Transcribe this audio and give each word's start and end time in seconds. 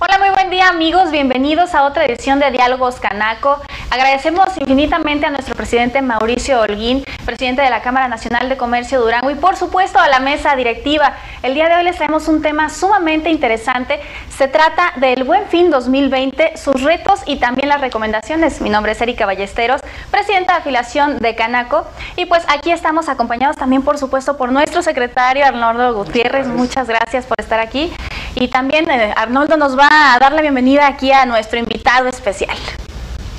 Hola, 0.00 0.16
muy 0.18 0.30
buen 0.30 0.48
día 0.48 0.68
amigos, 0.68 1.10
bienvenidos 1.10 1.74
a 1.74 1.82
otra 1.82 2.04
edición 2.04 2.38
de 2.38 2.52
Diálogos 2.52 3.00
Canaco. 3.00 3.60
Agradecemos 3.90 4.46
infinitamente 4.56 5.26
a 5.26 5.30
nuestro 5.30 5.56
presidente 5.56 6.00
Mauricio 6.02 6.60
Holguín, 6.60 7.04
presidente 7.26 7.62
de 7.62 7.70
la 7.70 7.82
Cámara 7.82 8.06
Nacional 8.06 8.48
de 8.48 8.56
Comercio 8.56 9.00
Durango 9.00 9.28
y 9.28 9.34
por 9.34 9.56
supuesto 9.56 9.98
a 9.98 10.06
la 10.06 10.20
mesa 10.20 10.54
directiva. 10.54 11.16
El 11.42 11.54
día 11.54 11.68
de 11.68 11.74
hoy 11.74 11.82
les 11.82 11.96
traemos 11.96 12.28
un 12.28 12.42
tema 12.42 12.70
sumamente 12.70 13.28
interesante. 13.28 13.98
Se 14.28 14.46
trata 14.46 14.92
del 14.96 15.24
Buen 15.24 15.46
Fin 15.48 15.68
2020, 15.68 16.56
sus 16.56 16.80
retos 16.82 17.22
y 17.26 17.36
también 17.40 17.68
las 17.68 17.80
recomendaciones. 17.80 18.60
Mi 18.60 18.70
nombre 18.70 18.92
es 18.92 19.00
Erika 19.00 19.26
Ballesteros, 19.26 19.80
presidenta 20.12 20.52
de 20.52 20.58
afiliación 20.60 21.18
de 21.18 21.34
Canaco 21.34 21.84
y 22.14 22.26
pues 22.26 22.44
aquí 22.46 22.70
estamos 22.70 23.08
acompañados 23.08 23.56
también 23.56 23.82
por 23.82 23.98
supuesto 23.98 24.36
por 24.36 24.52
nuestro 24.52 24.80
secretario 24.80 25.44
Arnoldo 25.44 25.92
Gutiérrez. 25.94 26.46
Muchas 26.46 26.86
gracias 26.86 27.26
por 27.26 27.34
estar 27.40 27.58
aquí. 27.58 27.92
Y 28.34 28.48
también 28.48 28.90
eh, 28.90 29.12
Arnoldo 29.16 29.56
nos 29.56 29.76
va 29.76 30.14
a 30.14 30.18
dar 30.18 30.32
la 30.32 30.42
bienvenida 30.42 30.86
aquí 30.86 31.12
a 31.12 31.26
nuestro 31.26 31.58
invitado 31.58 32.08
especial. 32.08 32.56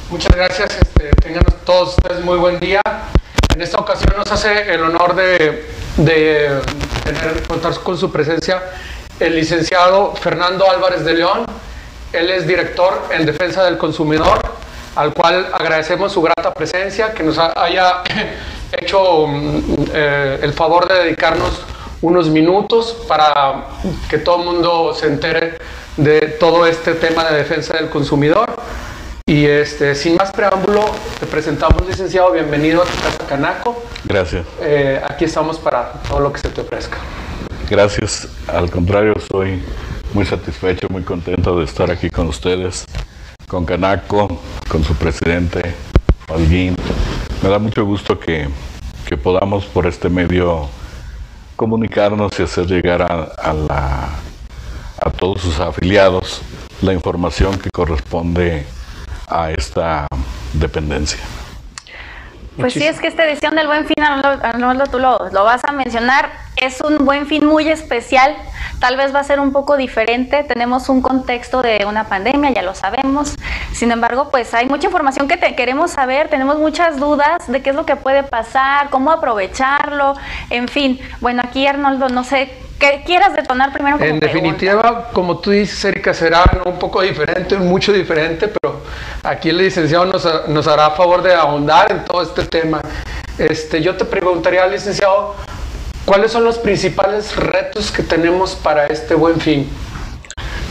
Muchas 0.10 0.36
gracias, 0.36 0.72
este, 0.82 1.12
tengan 1.22 1.44
todos 1.66 1.98
ustedes 1.98 2.24
muy 2.24 2.38
buen 2.38 2.60
día. 2.60 2.82
En 3.54 3.62
esta 3.62 3.78
ocasión 3.78 4.14
nos 4.18 4.32
hace 4.32 4.74
el 4.74 4.82
honor 4.82 5.16
de, 5.16 5.70
de 5.98 6.62
tener, 7.04 7.44
contar 7.48 7.74
con 7.82 7.98
su 7.98 8.12
presencia 8.12 8.62
el 9.20 9.36
licenciado 9.36 10.16
Fernando 10.16 10.70
Álvarez 10.70 11.04
de 11.04 11.14
León. 11.14 11.46
Él 12.12 12.30
es 12.32 12.48
director 12.48 13.08
en 13.12 13.26
defensa 13.26 13.64
del 13.64 13.78
consumidor, 13.78 14.42
al 14.96 15.14
cual 15.14 15.48
agradecemos 15.54 16.12
su 16.12 16.22
grata 16.22 16.54
presencia, 16.54 17.14
que 17.14 17.24
nos 17.24 17.38
haya 17.38 18.02
hecho 18.72 19.28
mm, 19.28 19.62
eh, 19.94 20.40
el 20.42 20.54
favor 20.54 20.88
de 20.88 21.04
dedicarnos 21.04 21.62
unos 22.02 22.30
minutos 22.30 22.98
para 23.08 23.66
que 24.10 24.18
todo 24.18 24.40
el 24.40 24.46
mundo 24.46 24.94
se 24.94 25.08
entere 25.08 25.58
de 25.98 26.22
todo 26.40 26.66
este 26.66 26.94
tema 26.94 27.26
de 27.26 27.38
defensa 27.38 27.76
del 27.76 27.90
consumidor. 27.90 28.56
Y 29.26 29.46
este, 29.46 29.94
sin 29.94 30.16
más 30.16 30.32
preámbulo, 30.32 30.86
te 31.20 31.28
presentamos, 31.28 31.86
licenciado, 31.88 32.32
bienvenido 32.32 32.82
a 32.82 32.86
tu 32.86 32.96
casa 33.02 33.28
Canaco. 33.28 33.84
Gracias. 34.06 34.46
Eh, 34.60 35.00
aquí 35.08 35.26
estamos 35.26 35.60
para 35.60 35.94
todo 36.08 36.20
lo 36.20 36.34
que 36.34 36.40
se 36.40 36.50
te 36.50 36.62
ofrezca. 36.62 36.98
Gracias, 37.70 38.28
al 38.48 38.72
contrario, 38.72 39.14
soy 39.32 39.62
muy 40.14 40.26
satisfecho, 40.26 40.88
muy 40.90 41.04
contento 41.04 41.60
de 41.60 41.66
estar 41.66 41.92
aquí 41.92 42.10
con 42.10 42.28
ustedes, 42.28 42.86
con 43.48 43.66
Canaco, 43.66 44.40
con 44.68 44.84
su 44.84 44.96
presidente, 44.96 45.76
Alguín. 46.28 46.76
Me 47.44 47.50
da 47.50 47.60
mucho 47.60 47.86
gusto 47.86 48.20
que, 48.20 48.48
que 49.08 49.16
podamos 49.16 49.66
por 49.66 49.86
este 49.86 50.10
medio 50.10 50.68
comunicarnos 51.60 52.40
y 52.40 52.44
hacer 52.44 52.68
llegar 52.68 53.02
a, 53.02 53.54
la, 53.54 54.08
a 55.02 55.10
todos 55.10 55.42
sus 55.42 55.60
afiliados 55.60 56.42
la 56.82 56.94
información 56.94 57.60
que 57.60 57.70
corresponde 57.70 58.66
a 59.28 59.52
esta 59.52 60.08
dependencia. 60.54 61.20
Pues 62.56 62.72
sí, 62.72 62.84
es 62.84 63.02
que 63.02 63.08
esta 63.08 63.30
edición 63.30 63.56
del 63.58 63.68
Buen 63.68 63.86
Fin, 63.86 64.02
Arnoldo, 64.02 64.86
tú 64.86 65.00
lo, 65.00 65.30
lo, 65.34 65.44
vas 65.44 65.62
a 65.68 65.74
mencionar, 65.74 66.30
es 66.56 66.80
un 66.80 67.04
Buen 67.06 67.28
Fin 67.28 67.46
muy 67.46 67.68
especial, 67.68 68.38
tal 68.80 68.98
vez 68.98 69.14
va 69.14 69.20
a 69.20 69.24
ser 69.24 69.40
un 69.40 69.52
poco 69.52 69.78
diferente, 69.78 70.44
tenemos 70.44 70.90
un 70.90 71.02
contexto 71.02 71.62
de 71.62 71.86
una 71.88 72.06
pandemia, 72.06 72.52
ya 72.52 72.62
lo 72.62 72.74
sabemos, 72.74 73.36
sin 73.74 73.92
embargo, 73.92 74.30
pues 74.32 74.54
hay 74.54 74.68
mucha 74.68 74.88
información 74.88 75.28
que 75.28 75.38
te 75.38 75.56
queremos 75.56 75.92
saber, 75.92 76.30
tenemos 76.30 76.58
muchas 76.58 77.00
dudas 77.00 77.48
de 77.48 77.62
qué 77.62 77.72
es 77.72 77.76
lo 77.76 77.86
que 77.86 77.96
puede 77.96 78.24
pasar, 78.24 78.90
cómo 78.90 79.12
aprovecharlo, 79.12 80.16
en 80.50 80.68
fin, 80.68 81.00
bueno, 81.20 81.42
aquí 81.46 81.68
Arnoldo, 81.68 82.10
no 82.10 82.24
sé, 82.24 82.52
¿qué 82.80 83.04
quieras 83.06 83.36
detonar 83.36 83.74
primero? 83.74 83.98
Como 83.98 84.10
en 84.10 84.20
definitiva, 84.20 85.10
como 85.12 85.38
tú 85.40 85.52
dices, 85.52 85.84
Erika, 85.86 86.14
será 86.14 86.44
un 86.66 86.80
poco 86.80 87.02
diferente, 87.02 87.58
mucho 87.58 87.92
diferente, 87.92 88.48
pero 88.48 88.82
aquí 89.24 89.50
el 89.50 89.58
licenciado 89.58 90.06
nos, 90.06 90.48
nos 90.48 90.68
hará 90.68 90.92
favor 90.92 91.22
de 91.22 91.34
ahondar 91.34 91.92
en 91.92 92.06
todo 92.06 92.22
este 92.22 92.46
tema. 92.46 92.82
Este, 93.38 93.82
yo 93.82 93.96
te 93.96 94.06
preguntaría, 94.06 94.66
licenciado, 94.68 95.36
¿cuáles 96.10 96.32
son 96.32 96.44
los 96.44 96.58
principales 96.58 97.36
retos 97.36 97.92
que 97.92 98.02
tenemos 98.02 98.56
para 98.56 98.88
este 98.88 99.14
buen 99.14 99.40
fin? 99.40 99.70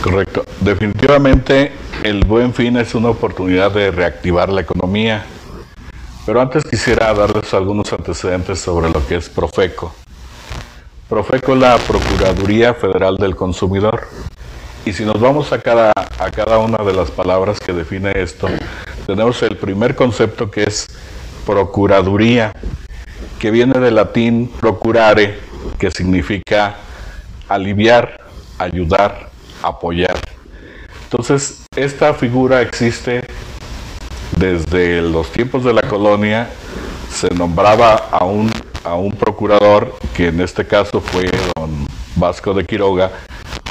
Correcto. 0.02 0.44
Definitivamente 0.60 1.70
el 2.02 2.24
buen 2.24 2.52
fin 2.52 2.76
es 2.76 2.92
una 2.96 3.10
oportunidad 3.10 3.70
de 3.70 3.92
reactivar 3.92 4.48
la 4.48 4.62
economía. 4.62 5.24
Pero 6.26 6.40
antes 6.40 6.64
quisiera 6.64 7.14
darles 7.14 7.54
algunos 7.54 7.92
antecedentes 7.92 8.58
sobre 8.58 8.90
lo 8.90 9.06
que 9.06 9.14
es 9.14 9.28
Profeco. 9.28 9.94
Profeco 11.08 11.52
es 11.52 11.60
la 11.60 11.78
Procuraduría 11.78 12.74
Federal 12.74 13.16
del 13.16 13.36
Consumidor. 13.36 14.08
Y 14.84 14.92
si 14.92 15.04
nos 15.04 15.20
vamos 15.20 15.52
a 15.52 15.60
cada, 15.60 15.92
a 15.92 16.30
cada 16.32 16.58
una 16.58 16.78
de 16.78 16.94
las 16.94 17.12
palabras 17.12 17.60
que 17.60 17.72
define 17.72 18.10
esto, 18.16 18.48
tenemos 19.06 19.40
el 19.44 19.56
primer 19.56 19.94
concepto 19.94 20.50
que 20.50 20.64
es 20.64 20.88
Procuraduría, 21.46 22.52
que 23.38 23.50
viene 23.50 23.78
del 23.78 23.94
latín 23.94 24.50
procurare, 24.60 25.38
que 25.78 25.90
significa 25.90 26.76
aliviar, 27.48 28.20
ayudar, 28.58 29.30
apoyar. 29.62 30.18
Entonces, 31.04 31.64
esta 31.76 32.14
figura 32.14 32.60
existe 32.60 33.24
desde 34.36 35.00
los 35.02 35.30
tiempos 35.30 35.64
de 35.64 35.72
la 35.72 35.82
colonia, 35.82 36.50
se 37.10 37.30
nombraba 37.34 37.94
a 38.10 38.24
un, 38.24 38.50
a 38.84 38.94
un 38.94 39.12
procurador, 39.12 39.96
que 40.14 40.28
en 40.28 40.40
este 40.40 40.66
caso 40.66 41.00
fue 41.00 41.30
don 41.56 41.86
Vasco 42.16 42.52
de 42.52 42.64
Quiroga, 42.64 43.10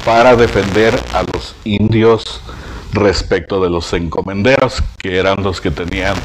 para 0.04 0.36
defender 0.36 0.98
a 1.14 1.24
los 1.24 1.56
indios 1.66 2.42
respecto 2.94 3.62
de 3.62 3.70
los 3.70 3.92
encomenderos, 3.94 4.82
que 4.98 5.18
eran 5.18 5.44
los 5.44 5.62
que 5.62 5.72
tenían 5.72 6.16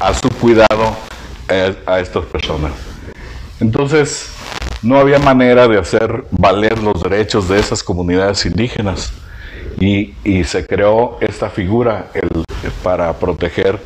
a 0.00 0.14
su 0.14 0.30
cuidado 0.30 0.96
a 1.86 2.00
estas 2.00 2.24
personas. 2.26 2.72
Entonces, 3.60 4.32
no 4.82 4.98
había 4.98 5.18
manera 5.18 5.68
de 5.68 5.78
hacer 5.78 6.24
valer 6.30 6.78
los 6.82 7.02
derechos 7.02 7.48
de 7.48 7.58
esas 7.58 7.82
comunidades 7.82 8.46
indígenas 8.46 9.12
y, 9.78 10.14
se 10.44 10.66
creó 10.66 11.18
esta 11.20 11.50
figura 11.50 12.10
para 12.82 13.12
proteger 13.14 13.78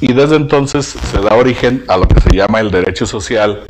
y 0.00 0.12
desde 0.12 0.36
entonces 0.36 0.86
se 0.86 1.20
da 1.20 1.34
origen 1.34 1.84
a 1.88 1.96
lo 1.96 2.06
que 2.06 2.20
se 2.20 2.36
llama 2.36 2.60
el 2.60 2.70
derecho 2.70 3.06
social, 3.06 3.64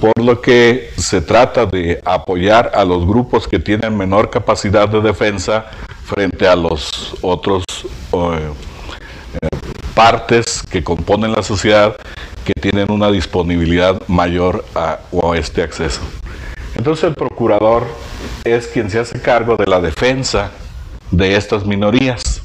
por 0.00 0.12
lo 0.22 0.40
que 0.40 0.90
se 0.96 1.20
trata 1.20 1.66
de 1.66 2.00
apoyar 2.04 2.72
a 2.74 2.84
los 2.84 3.06
grupos 3.06 3.46
que 3.46 3.58
tienen 3.58 3.96
menor 3.96 4.30
capacidad 4.30 4.88
de 4.88 5.00
defensa 5.00 5.66
frente 6.04 6.46
a 6.46 6.56
los 6.56 7.16
otros 7.22 7.64
eh, 8.12 8.52
partes 9.96 10.62
que 10.70 10.84
componen 10.84 11.32
la 11.32 11.42
sociedad 11.42 11.96
que 12.44 12.52
tienen 12.60 12.92
una 12.92 13.10
disponibilidad 13.10 14.00
mayor 14.08 14.62
a, 14.74 14.98
este 15.34 15.62
acceso. 15.62 16.02
Entonces 16.74 17.04
el 17.04 17.14
procurador 17.14 17.86
es 18.44 18.66
quien 18.66 18.90
se 18.90 18.98
hace 18.98 19.20
cargo 19.22 19.56
de 19.56 19.66
la 19.66 19.80
defensa 19.80 20.50
de 21.10 21.34
estas 21.34 21.64
minorías. 21.64 22.42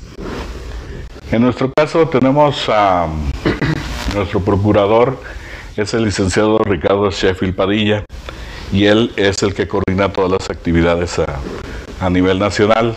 En 1.29 1.41
nuestro 1.41 1.73
caso 1.75 2.07
tenemos 2.07 2.69
a 2.69 3.07
nuestro 4.15 4.39
procurador, 4.39 5.19
es 5.75 5.93
el 5.93 6.05
licenciado 6.05 6.57
Ricardo 6.59 7.11
Sheffield 7.11 7.53
Padilla, 7.53 8.05
y 8.71 8.85
él 8.85 9.11
es 9.17 9.43
el 9.43 9.53
que 9.53 9.67
coordina 9.67 10.13
todas 10.13 10.31
las 10.31 10.49
actividades 10.49 11.19
a 11.99 12.09
nivel 12.09 12.39
nacional, 12.39 12.95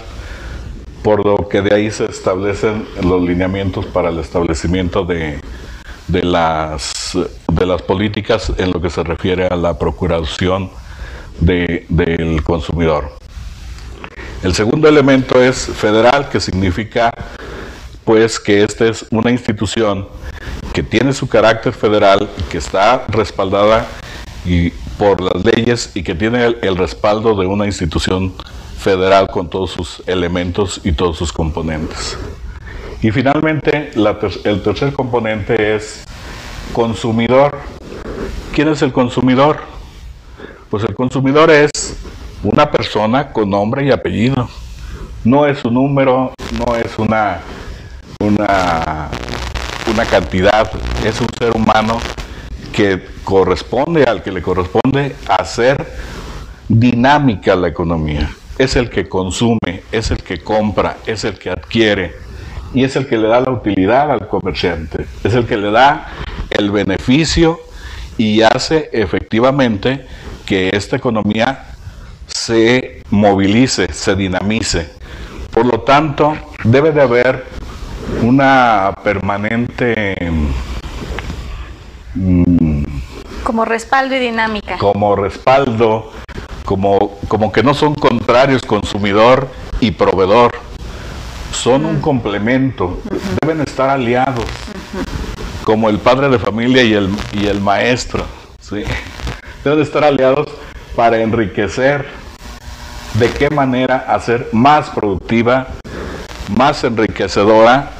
por 1.05 1.25
lo 1.25 1.49
que 1.49 1.63
de 1.63 1.73
ahí 1.73 1.91
se 1.93 2.07
establecen 2.07 2.85
los 3.01 3.23
lineamientos 3.23 3.87
para 3.87 4.09
el 4.09 4.19
establecimiento 4.19 5.05
de 5.05 5.39
de 6.09 6.23
las, 6.23 7.17
de 7.51 7.67
las 7.67 7.83
políticas 7.83 8.53
en 8.59 8.73
lo 8.73 8.81
que 8.81 8.91
se 8.91 9.03
refiere 9.03 9.47
a 9.47 9.57
la 9.57 9.79
procuración 9.79 10.71
del 11.41 12.43
consumidor. 12.45 13.13
El 14.43 14.55
segundo 14.55 14.89
elemento 14.89 15.43
es 15.43 15.67
federal, 15.67 16.29
que 16.29 16.41
significa 16.41 17.13
pues 18.05 18.39
que 18.39 18.63
esta 18.63 18.87
es 18.87 19.07
una 19.11 19.31
institución 19.31 20.07
que 20.75 20.83
tiene 20.83 21.15
su 21.15 21.27
carácter 21.27 21.73
federal, 21.73 22.29
que 22.51 22.59
está 22.59 23.07
respaldada 23.09 23.87
y 24.45 24.71
por 24.99 25.23
las 25.23 25.43
leyes 25.43 25.91
y 25.95 26.03
que 26.03 26.15
tiene 26.15 26.45
el, 26.45 26.77
respaldo 26.77 27.35
de 27.35 27.47
una 27.47 27.65
institución 27.65 28.35
federal 28.85 29.29
con 29.29 29.49
todos 29.49 29.71
sus 29.71 30.03
elementos 30.07 30.79
y 30.85 30.93
todos 30.93 31.17
sus 31.17 31.33
componentes. 31.33 32.19
Y 33.01 33.11
finalmente, 33.11 33.91
el 33.95 34.63
tercer 34.63 34.93
componente 34.93 35.75
es 35.75 36.05
consumidor. 36.75 37.59
¿Quién 38.53 38.69
es 38.69 38.83
el 38.83 38.93
consumidor? 38.93 39.61
Pues 40.69 40.85
el 40.85 40.95
consumidor 40.95 41.51
es 41.51 41.71
una 42.43 42.71
persona 42.71 43.33
con 43.33 43.49
nombre 43.49 43.87
y 43.87 43.91
apellido. 43.91 44.51
No 45.25 45.47
es 45.47 45.65
un 45.65 45.75
número, 45.75 46.35
no 46.53 46.77
es 46.77 46.99
una, 46.99 47.41
una, 48.21 49.09
una 49.91 50.05
cantidad, 50.05 50.71
es 51.07 51.23
un 51.23 51.29
ser 51.39 51.57
humano 51.57 51.99
que 52.71 53.03
corresponde 53.25 54.05
al 54.05 54.23
que 54.23 54.31
le 54.31 54.43
corresponde 54.43 55.17
hacer 55.27 55.91
dinámica 56.69 57.57
la 57.57 57.69
economía. 57.69 58.31
Es 58.59 58.77
el 58.77 58.91
que 58.91 59.09
consume, 59.09 59.83
es 59.91 60.11
el 60.11 60.19
que 60.19 60.39
compra, 60.39 60.99
es 61.07 61.25
el 61.25 61.39
que 61.39 61.51
adquiere 61.51 62.15
y 62.73 62.85
es 62.85 62.97
el 62.97 63.07
que 63.07 63.17
le 63.17 63.29
da 63.29 63.41
la 63.41 63.51
utilidad 63.51 64.11
al 64.11 64.29
comerciante, 64.29 65.07
es 65.23 65.35
el 65.35 65.47
que 65.47 65.57
le 65.57 65.71
da 65.71 66.09
el 66.51 66.71
beneficio 66.71 67.61
y 68.19 68.43
hace 68.43 68.91
efectivamente 68.93 70.07
que 70.45 70.71
esta 70.75 70.97
economía 70.97 71.67
se 72.27 73.03
movilice, 73.11 73.93
se 73.93 74.15
dinamice. 74.15 74.91
Por 75.51 75.67
lo 75.67 75.81
tanto, 75.81 76.37
debe 76.65 76.93
de 76.93 77.03
haber 77.03 77.45
una 78.23 78.95
permanente... 79.03 80.15
Mm, 82.15 82.85
como 83.43 83.65
respaldo 83.65 84.17
y 84.17 84.19
dinámica. 84.19 84.79
Como 84.79 85.15
respaldo, 85.17 86.11
como, 86.65 87.19
como 87.29 87.53
que 87.53 87.63
no 87.63 87.75
son 87.75 87.95
contrarios 87.95 88.63
consumidor 88.63 89.49
y 89.81 89.91
proveedor, 89.91 90.53
son 91.53 91.85
un 91.85 92.01
complemento, 92.01 93.01
deben 93.43 93.61
estar 93.61 93.91
aliados, 93.91 94.45
como 95.65 95.89
el 95.89 95.99
padre 95.99 96.29
de 96.29 96.39
familia 96.39 96.83
y 96.83 96.95
el, 96.95 97.11
y 97.33 97.47
el 97.47 97.61
maestro, 97.61 98.25
¿sí? 98.61 98.83
deben 99.63 99.81
estar 99.81 100.05
aliados 100.05 100.49
para 100.97 101.21
enriquecer, 101.21 102.07
de 103.15 103.31
qué 103.31 103.51
manera 103.51 104.05
hacer 104.09 104.49
más 104.53 104.91
productiva, 104.91 105.69
más 106.57 106.83
enriquecedora 106.85 107.91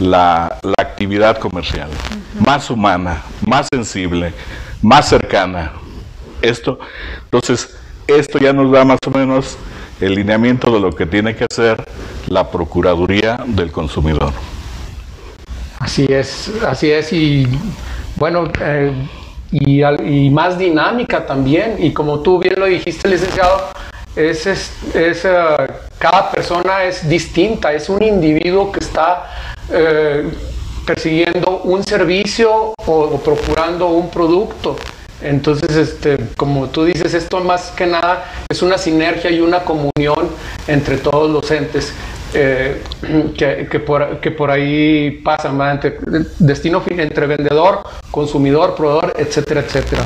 la, 0.00 0.58
actividad 0.78 1.38
comercial, 1.38 1.88
más 2.38 2.70
humana, 2.70 3.22
más 3.46 3.66
sensible, 3.72 4.32
más 4.80 5.08
cercana. 5.08 5.72
Esto, 6.40 6.78
entonces, 7.24 7.76
esto 8.18 8.38
ya 8.38 8.52
nos 8.52 8.70
da 8.70 8.84
más 8.84 8.98
o 9.06 9.10
menos 9.10 9.56
el 10.00 10.14
lineamiento 10.14 10.70
de 10.72 10.80
lo 10.80 10.92
que 10.92 11.06
tiene 11.06 11.34
que 11.36 11.46
hacer 11.50 11.84
la 12.26 12.50
Procuraduría 12.50 13.40
del 13.46 13.70
Consumidor. 13.70 14.32
Así 15.78 16.06
es, 16.08 16.50
así 16.66 16.90
es, 16.90 17.12
y 17.12 17.46
bueno, 18.16 18.50
eh, 18.60 18.92
y, 19.50 20.30
más 20.30 20.58
dinámica 20.58 21.26
también, 21.26 21.76
y 21.78 21.92
como 21.92 22.20
tú 22.20 22.38
bien 22.38 22.54
lo 22.56 22.66
dijiste, 22.66 23.08
licenciado, 23.08 23.68
es, 24.14 24.46
es, 24.46 24.72
eh, 24.94 25.14
cada 25.98 26.30
persona 26.30 26.84
es 26.84 27.08
distinta, 27.08 27.72
es 27.72 27.88
un 27.88 28.02
individuo 28.02 28.70
que 28.70 28.80
está 28.80 29.24
eh, 29.70 30.30
persiguiendo 30.86 31.62
un 31.64 31.82
servicio 31.82 32.74
o, 32.86 33.18
procurando 33.18 33.88
un 33.88 34.10
producto. 34.10 34.76
Entonces, 35.22 35.76
este, 35.76 36.16
como 36.36 36.68
tú 36.68 36.84
dices, 36.84 37.14
esto 37.14 37.40
más 37.40 37.70
que 37.70 37.86
nada 37.86 38.24
es 38.48 38.62
una 38.62 38.78
sinergia 38.78 39.30
y 39.30 39.40
una 39.40 39.60
comunión 39.60 40.30
entre 40.66 40.96
todos 40.98 41.30
los 41.30 41.50
entes 41.50 41.94
eh, 42.34 42.82
que, 43.36 43.80
por, 43.80 44.20
que, 44.20 44.30
por, 44.30 44.50
ahí 44.50 45.22
pasan, 45.24 45.60
entre 45.60 45.98
destino 46.38 46.82
entre 46.86 47.26
vendedor, 47.26 47.82
consumidor, 48.10 48.74
proveedor, 48.74 49.14
etcétera, 49.18 49.60
etcétera. 49.60 50.02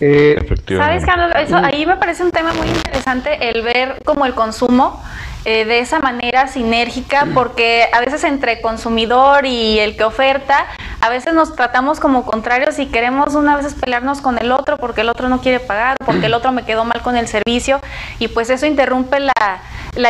Eh, 0.00 0.36
¿Sabes, 0.68 1.04
Carlos? 1.04 1.32
Eso, 1.36 1.56
ahí 1.56 1.84
me 1.84 1.96
parece 1.96 2.22
un 2.22 2.30
tema 2.30 2.52
muy 2.52 2.68
interesante 2.68 3.50
el 3.50 3.62
ver 3.62 4.00
como 4.04 4.26
el 4.26 4.34
consumo 4.34 5.02
eh, 5.44 5.64
de 5.64 5.80
esa 5.80 5.98
manera 5.98 6.46
sinérgica, 6.46 7.26
porque 7.34 7.88
a 7.92 8.00
veces 8.00 8.22
entre 8.22 8.60
consumidor 8.60 9.44
y 9.44 9.80
el 9.80 9.96
que 9.96 10.04
oferta, 10.04 10.66
a 11.00 11.08
veces 11.08 11.32
nos 11.32 11.54
tratamos 11.54 12.00
como 12.00 12.24
contrarios 12.24 12.78
y 12.78 12.86
queremos 12.86 13.34
una 13.34 13.56
vez 13.56 13.74
pelearnos 13.74 14.20
con 14.20 14.38
el 14.38 14.50
otro 14.50 14.78
porque 14.78 15.02
el 15.02 15.08
otro 15.08 15.28
no 15.28 15.40
quiere 15.40 15.60
pagar, 15.60 15.96
porque 16.04 16.26
el 16.26 16.34
otro 16.34 16.52
me 16.52 16.64
quedó 16.64 16.84
mal 16.84 17.02
con 17.02 17.16
el 17.16 17.28
servicio 17.28 17.80
y 18.18 18.28
pues 18.28 18.50
eso 18.50 18.66
interrumpe 18.66 19.20
la, 19.20 19.32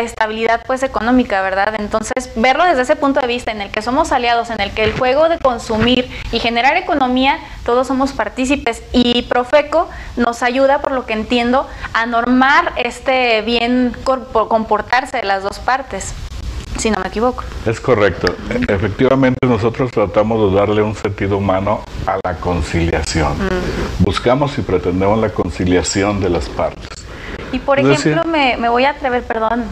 estabilidad 0.00 0.62
pues 0.67 0.82
económica, 0.82 1.40
¿verdad? 1.40 1.75
Entonces, 1.79 2.31
verlo 2.37 2.64
desde 2.64 2.82
ese 2.82 2.94
punto 2.94 3.20
de 3.20 3.26
vista 3.26 3.52
en 3.52 3.62
el 3.62 3.70
que 3.70 3.81
somos 3.81 4.12
aliados, 4.12 4.50
en 4.50 4.61
el 4.61 4.70
que 4.73 4.85
el 4.85 4.93
juego 4.93 5.29
de 5.29 5.38
consumir 5.38 6.11
y 6.31 6.40
generar 6.40 6.76
economía, 6.76 7.38
todos 7.64 7.87
somos 7.87 8.12
partícipes 8.12 8.82
y 8.93 9.23
Profeco 9.23 9.88
nos 10.17 10.43
ayuda, 10.43 10.81
por 10.81 10.93
lo 10.93 11.06
que 11.06 11.14
entiendo, 11.14 11.67
a 11.94 12.06
normar 12.06 12.73
este 12.76 13.40
bien 13.43 13.96
comportarse 14.05 15.17
de 15.17 15.25
las 15.25 15.43
dos 15.43 15.58
partes 15.58 16.14
si 16.78 16.90
no 16.90 16.98
me 17.00 17.08
equivoco. 17.08 17.44
Es 17.66 17.80
correcto. 17.80 18.34
Efectivamente, 18.69 19.46
nosotros 19.46 19.90
tratamos 19.90 20.50
de 20.50 20.58
darle 20.58 20.82
un 20.82 20.94
sentido 20.94 21.38
humano 21.38 21.82
a 22.06 22.19
la 22.25 22.36
conciliación. 22.36 23.34
Buscamos 23.98 24.56
y 24.58 24.62
pretendemos 24.62 25.19
la 25.19 25.30
conciliación 25.30 26.20
de 26.20 26.30
las 26.30 26.48
partes. 26.48 26.88
Y 27.52 27.58
por 27.58 27.78
ejemplo, 27.78 28.25
me, 28.25 28.56
me, 28.56 28.69
voy 28.69 28.84
a 28.84 28.90
atrever, 28.90 29.22
perdón, 29.22 29.64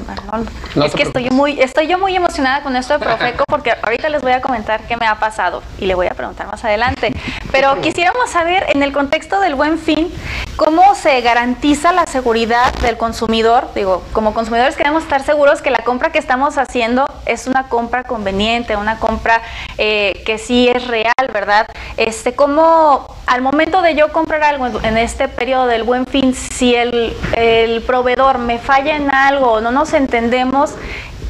es 0.83 0.95
que 0.95 1.03
estoy 1.03 1.29
muy, 1.31 1.61
estoy 1.61 1.87
yo 1.89 1.99
muy 1.99 2.17
emocionada 2.17 2.63
con 2.63 2.75
esto 2.75 2.95
de 2.95 3.05
Profeco 3.05 3.45
porque 3.47 3.73
ahorita 3.83 4.09
les 4.09 4.23
voy 4.23 4.33
a 4.33 4.41
comentar 4.41 4.87
qué 4.87 4.97
me 4.97 5.07
ha 5.07 5.17
pasado 5.17 5.63
y 5.79 5.87
le 5.87 5.95
voy 5.95 6.07
a 6.07 6.15
preguntar 6.15 6.47
más 6.47 6.65
adelante. 6.65 7.13
Pero 7.53 7.81
quisiéramos 7.83 8.31
saber, 8.31 8.65
en 8.75 8.83
el 8.83 8.93
contexto 8.93 9.41
del 9.41 9.55
buen 9.55 9.79
fin, 9.79 10.11
cómo 10.57 10.95
se 10.95 11.21
garantiza 11.21 11.93
la 11.93 12.07
seguridad 12.07 12.73
del 12.81 12.97
consumidor. 12.97 13.69
Digo, 13.75 14.03
como 14.13 14.35
consumidores 14.35 14.77
queremos 14.77 15.03
estar 15.03 15.23
seguros 15.23 15.63
que 15.63 15.71
la 15.71 15.79
compra 15.79 16.11
que 16.11 16.19
estamos 16.19 16.59
haciendo 16.59 17.07
es 17.27 17.47
una 17.47 17.69
compra 17.69 18.05
conveniente, 18.05 18.77
una 18.77 18.99
compra 18.99 19.43
eh, 19.79 20.23
que 20.27 20.39
sí 20.39 20.69
es 20.69 20.87
real, 20.87 21.13
¿verdad? 21.33 21.69
Este, 21.97 22.35
cómo 22.35 23.07
al 23.27 23.43
momento 23.43 23.83
de 23.83 23.95
yo 23.95 24.13
comprar 24.13 24.43
algo 24.43 24.67
en 24.83 24.97
este 24.97 25.29
periodo 25.29 25.67
del 25.67 25.83
buen 25.83 26.07
fin, 26.07 26.35
si 26.35 26.75
el 26.75 27.83
proveedor 27.87 28.39
me 28.39 28.59
falla 28.59 28.97
en 28.97 29.11
algo 29.11 29.53
o 29.53 29.61
no 29.61 29.71
nos 29.71 29.93
entendemos, 29.93 30.75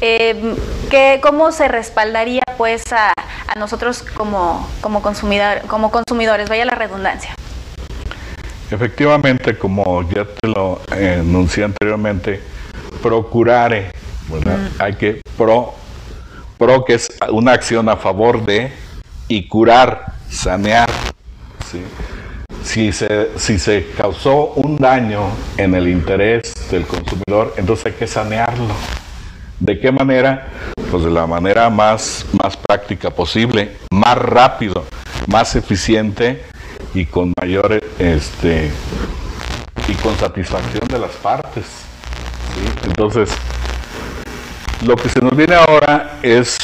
eh, 0.01 0.55
¿cómo 1.21 1.51
se 1.51 1.67
respaldaría 1.67 2.43
pues 2.57 2.83
a, 2.93 3.13
nosotros 3.57 4.03
como, 4.03 4.67
como, 4.81 5.01
consumidor, 5.01 5.61
como 5.67 5.91
consumidores? 5.91 6.49
Vaya 6.49 6.65
la 6.65 6.75
redundancia. 6.75 7.35
Efectivamente, 8.69 9.57
como 9.57 10.03
ya 10.09 10.25
te 10.25 10.47
lo 10.47 10.81
enuncié 10.91 11.63
anteriormente, 11.63 12.41
procurare, 13.01 13.91
¿verdad? 14.29 14.57
Mm. 14.57 14.81
Hay 14.81 14.93
que 14.95 15.21
pro, 15.37 15.73
pro 16.57 16.83
que 16.83 16.95
es 16.95 17.07
una 17.31 17.53
acción 17.53 17.87
a 17.87 17.95
favor 17.95 18.45
de 18.45 18.71
y 19.29 19.47
curar, 19.47 20.13
sanear, 20.29 20.89
¿sí? 21.71 21.81
si 22.67 22.91
se, 22.91 23.29
si 23.37 23.57
se 23.57 23.87
causó 23.95 24.53
un 24.55 24.77
daño 24.77 25.29
en 25.55 25.73
el 25.73 25.87
interés 25.87 26.53
del 26.69 26.85
consumidor, 26.85 27.53
entonces 27.57 27.87
hay 27.87 27.91
que 27.93 28.07
sanearlo. 28.07 28.73
¿De 29.59 29.79
qué 29.79 29.91
manera? 29.91 30.49
Pues 30.91 31.03
de 31.03 31.09
la 31.09 31.25
manera 31.25 31.69
más, 31.69 32.25
más 32.33 32.57
práctica 32.57 33.09
posible, 33.09 33.77
más 33.91 34.17
rápido, 34.17 34.85
más 35.27 35.55
eficiente 35.55 36.43
y 36.97 37.05
con 37.05 37.31
mayor 37.39 37.79
este 37.99 38.71
y 39.87 39.93
con 39.93 40.17
satisfacción 40.17 40.87
de 40.87 40.97
las 40.97 41.11
partes. 41.11 41.65
Entonces, 42.83 43.29
lo 44.83 44.95
que 44.95 45.07
se 45.07 45.19
nos 45.21 45.35
viene 45.35 45.55
ahora 45.55 46.17
es 46.23 46.57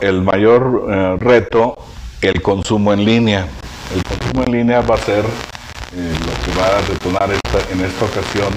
el 0.00 0.22
mayor 0.22 0.86
eh, 0.88 1.16
reto, 1.18 1.76
el 2.20 2.40
consumo 2.40 2.92
en 2.92 3.04
línea. 3.04 3.46
El 3.94 4.02
consumo 4.04 4.44
en 4.46 4.52
línea 4.52 4.80
va 4.80 4.94
a 4.94 4.98
ser 4.98 5.24
eh, 5.24 6.14
lo 6.20 6.44
que 6.44 6.60
va 6.60 6.78
a 6.78 6.82
detonar 6.82 7.28
en 7.72 7.80
esta 7.84 8.04
ocasión 8.04 8.52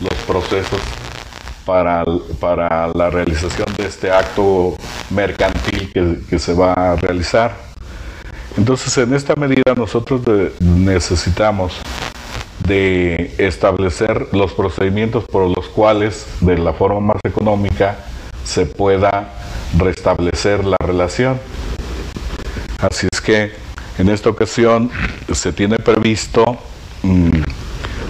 los 0.00 0.14
procesos 0.26 0.80
para, 1.64 2.04
para, 2.40 2.88
la 2.88 3.10
realización 3.10 3.66
de 3.76 3.86
este 3.86 4.10
acto 4.10 4.76
mercantil 5.10 6.24
que, 6.28 6.38
se 6.38 6.52
va 6.52 6.72
a 6.72 6.96
realizar. 6.96 7.65
Entonces, 8.56 8.96
en 8.98 9.14
esta 9.14 9.34
medida 9.36 9.74
nosotros 9.76 10.22
necesitamos 10.60 11.80
de 12.66 13.34
establecer 13.38 14.28
los 14.32 14.52
procedimientos 14.52 15.24
por 15.24 15.54
los 15.54 15.68
cuales, 15.68 16.26
de 16.40 16.58
la 16.58 16.72
forma 16.72 17.00
más 17.00 17.18
económica, 17.24 17.98
se 18.44 18.66
pueda 18.66 19.30
restablecer 19.76 20.64
la 20.64 20.76
relación. 20.80 21.38
Así 22.78 23.08
es 23.10 23.20
que 23.20 23.52
en 23.98 24.08
esta 24.08 24.30
ocasión 24.30 24.90
se 25.32 25.52
tiene 25.52 25.78
previsto 25.78 26.58
mm, 27.02 27.30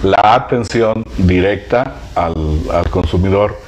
la 0.03 0.35
atención 0.35 1.03
directa 1.17 1.95
al, 2.15 2.35
consumidor, 2.89 3.59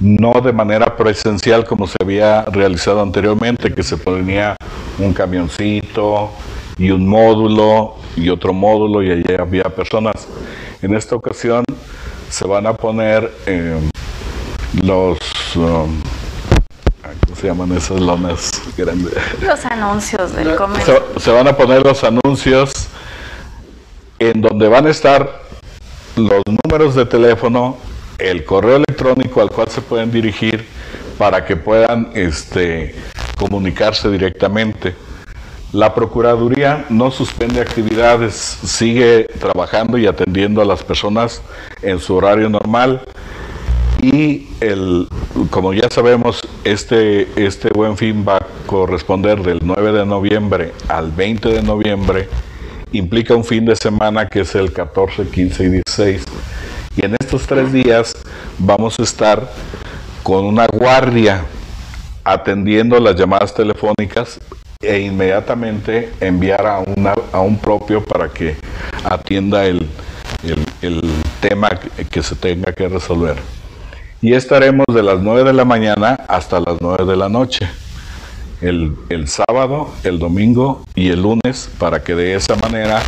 no 0.00 0.40
de 0.40 0.52
manera 0.52 0.96
presencial 0.96 1.64
como 1.64 1.86
se 1.86 1.96
había 2.00 2.42
realizado 2.44 3.02
anteriormente, 3.02 3.72
que 3.74 3.82
se 3.82 3.96
ponía 3.96 4.56
un 4.98 5.12
camioncito 5.12 6.30
y 6.78 6.90
un 6.90 7.06
módulo 7.06 7.96
y 8.16 8.30
otro 8.30 8.52
módulo 8.52 9.02
y 9.02 9.10
allí 9.10 9.34
había 9.38 9.64
personas. 9.64 10.26
En 10.82 10.94
esta 10.94 11.14
ocasión 11.14 11.64
se 12.30 12.46
van 12.46 12.66
a 12.66 12.72
poner 12.74 13.30
eh, 13.46 13.78
los... 14.82 15.18
Um, 15.56 16.00
se 17.34 17.46
llaman 17.46 17.72
esas 17.72 18.00
lonas 18.00 18.50
grandes? 18.76 19.14
Los 19.40 19.64
anuncios 19.64 20.34
del 20.36 20.56
comercio. 20.56 21.02
Se, 21.16 21.30
van 21.30 21.48
a 21.48 21.56
poner 21.56 21.82
los 21.82 22.04
anuncios 22.04 22.70
en 24.18 24.42
donde 24.42 24.68
van 24.68 24.86
a 24.86 24.90
estar 24.90 25.40
los 26.16 26.42
números 26.46 26.94
de 26.94 27.06
teléfono 27.06 27.78
el 28.20 28.44
correo 28.44 28.76
electrónico 28.76 29.40
al 29.40 29.50
cual 29.50 29.68
se 29.68 29.80
pueden 29.80 30.10
dirigir 30.10 30.64
para 31.18 31.44
que 31.44 31.56
puedan 31.56 32.10
este, 32.14 32.94
comunicarse 33.36 34.10
directamente. 34.10 34.94
La 35.72 35.94
Procuraduría 35.94 36.86
no 36.88 37.10
suspende 37.10 37.60
actividades, 37.60 38.34
sigue 38.34 39.28
trabajando 39.38 39.98
y 39.98 40.06
atendiendo 40.06 40.60
a 40.60 40.64
las 40.64 40.82
personas 40.82 41.42
en 41.82 42.00
su 42.00 42.16
horario 42.16 42.48
normal. 42.48 43.02
Y 44.02 44.48
el, 44.60 45.06
como 45.50 45.72
ya 45.72 45.88
sabemos, 45.90 46.40
este, 46.64 47.28
este 47.36 47.68
buen 47.68 47.96
fin 47.96 48.24
va 48.26 48.38
a 48.38 48.46
corresponder 48.66 49.42
del 49.42 49.60
9 49.62 49.92
de 49.92 50.06
noviembre 50.06 50.72
al 50.88 51.12
20 51.12 51.50
de 51.50 51.62
noviembre. 51.62 52.28
Implica 52.92 53.36
un 53.36 53.44
fin 53.44 53.64
de 53.64 53.76
semana 53.76 54.26
que 54.26 54.40
es 54.40 54.54
el 54.56 54.72
14, 54.72 55.28
15 55.28 55.64
y 55.64 55.68
16. 55.68 56.24
Y 56.96 57.04
en 57.04 57.16
estos 57.20 57.46
tres 57.46 57.72
días 57.72 58.14
vamos 58.58 58.98
a 58.98 59.02
estar 59.02 59.48
con 60.24 60.44
una 60.44 60.66
guardia 60.66 61.44
atendiendo 62.24 62.98
las 62.98 63.14
llamadas 63.14 63.54
telefónicas 63.54 64.40
e 64.80 64.98
inmediatamente 64.98 66.12
enviar 66.20 66.66
a, 66.66 66.80
una, 66.80 67.14
a 67.32 67.40
un 67.40 67.58
propio 67.58 68.04
para 68.04 68.28
que 68.28 68.56
atienda 69.04 69.66
el, 69.66 69.86
el, 70.82 71.00
tema 71.40 71.68
que, 72.10 72.22
se 72.22 72.34
tenga 72.34 72.72
que 72.72 72.88
resolver. 72.88 73.36
Y 74.20 74.34
estaremos 74.34 74.86
de 74.92 75.02
las 75.02 75.20
9 75.20 75.44
de 75.44 75.52
la 75.52 75.64
mañana 75.64 76.18
hasta 76.28 76.58
las 76.58 76.80
9 76.80 77.04
de 77.04 77.16
la 77.16 77.28
noche. 77.28 77.68
El, 78.60 78.96
el, 79.08 79.28
sábado, 79.28 79.90
el 80.02 80.18
domingo 80.18 80.84
y 80.94 81.10
el 81.10 81.22
lunes 81.22 81.70
para 81.78 82.02
que 82.02 82.14
de 82.14 82.34
esa 82.34 82.56
manera 82.56 83.00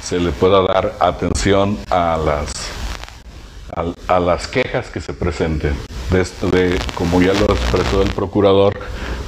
se 0.00 0.18
le 0.18 0.30
pueda 0.30 0.62
dar 0.62 0.94
atención 1.00 1.76
a 1.90 2.16
las, 2.24 2.52
a, 3.76 4.20
las 4.20 4.48
quejas 4.48 4.88
que 4.88 5.00
se 5.00 5.12
presenten. 5.12 5.76
De, 6.10 6.24
de, 6.48 6.78
como 6.94 7.20
ya 7.20 7.34
lo 7.34 7.44
expresó 7.46 8.00
el 8.00 8.10
procurador, 8.10 8.78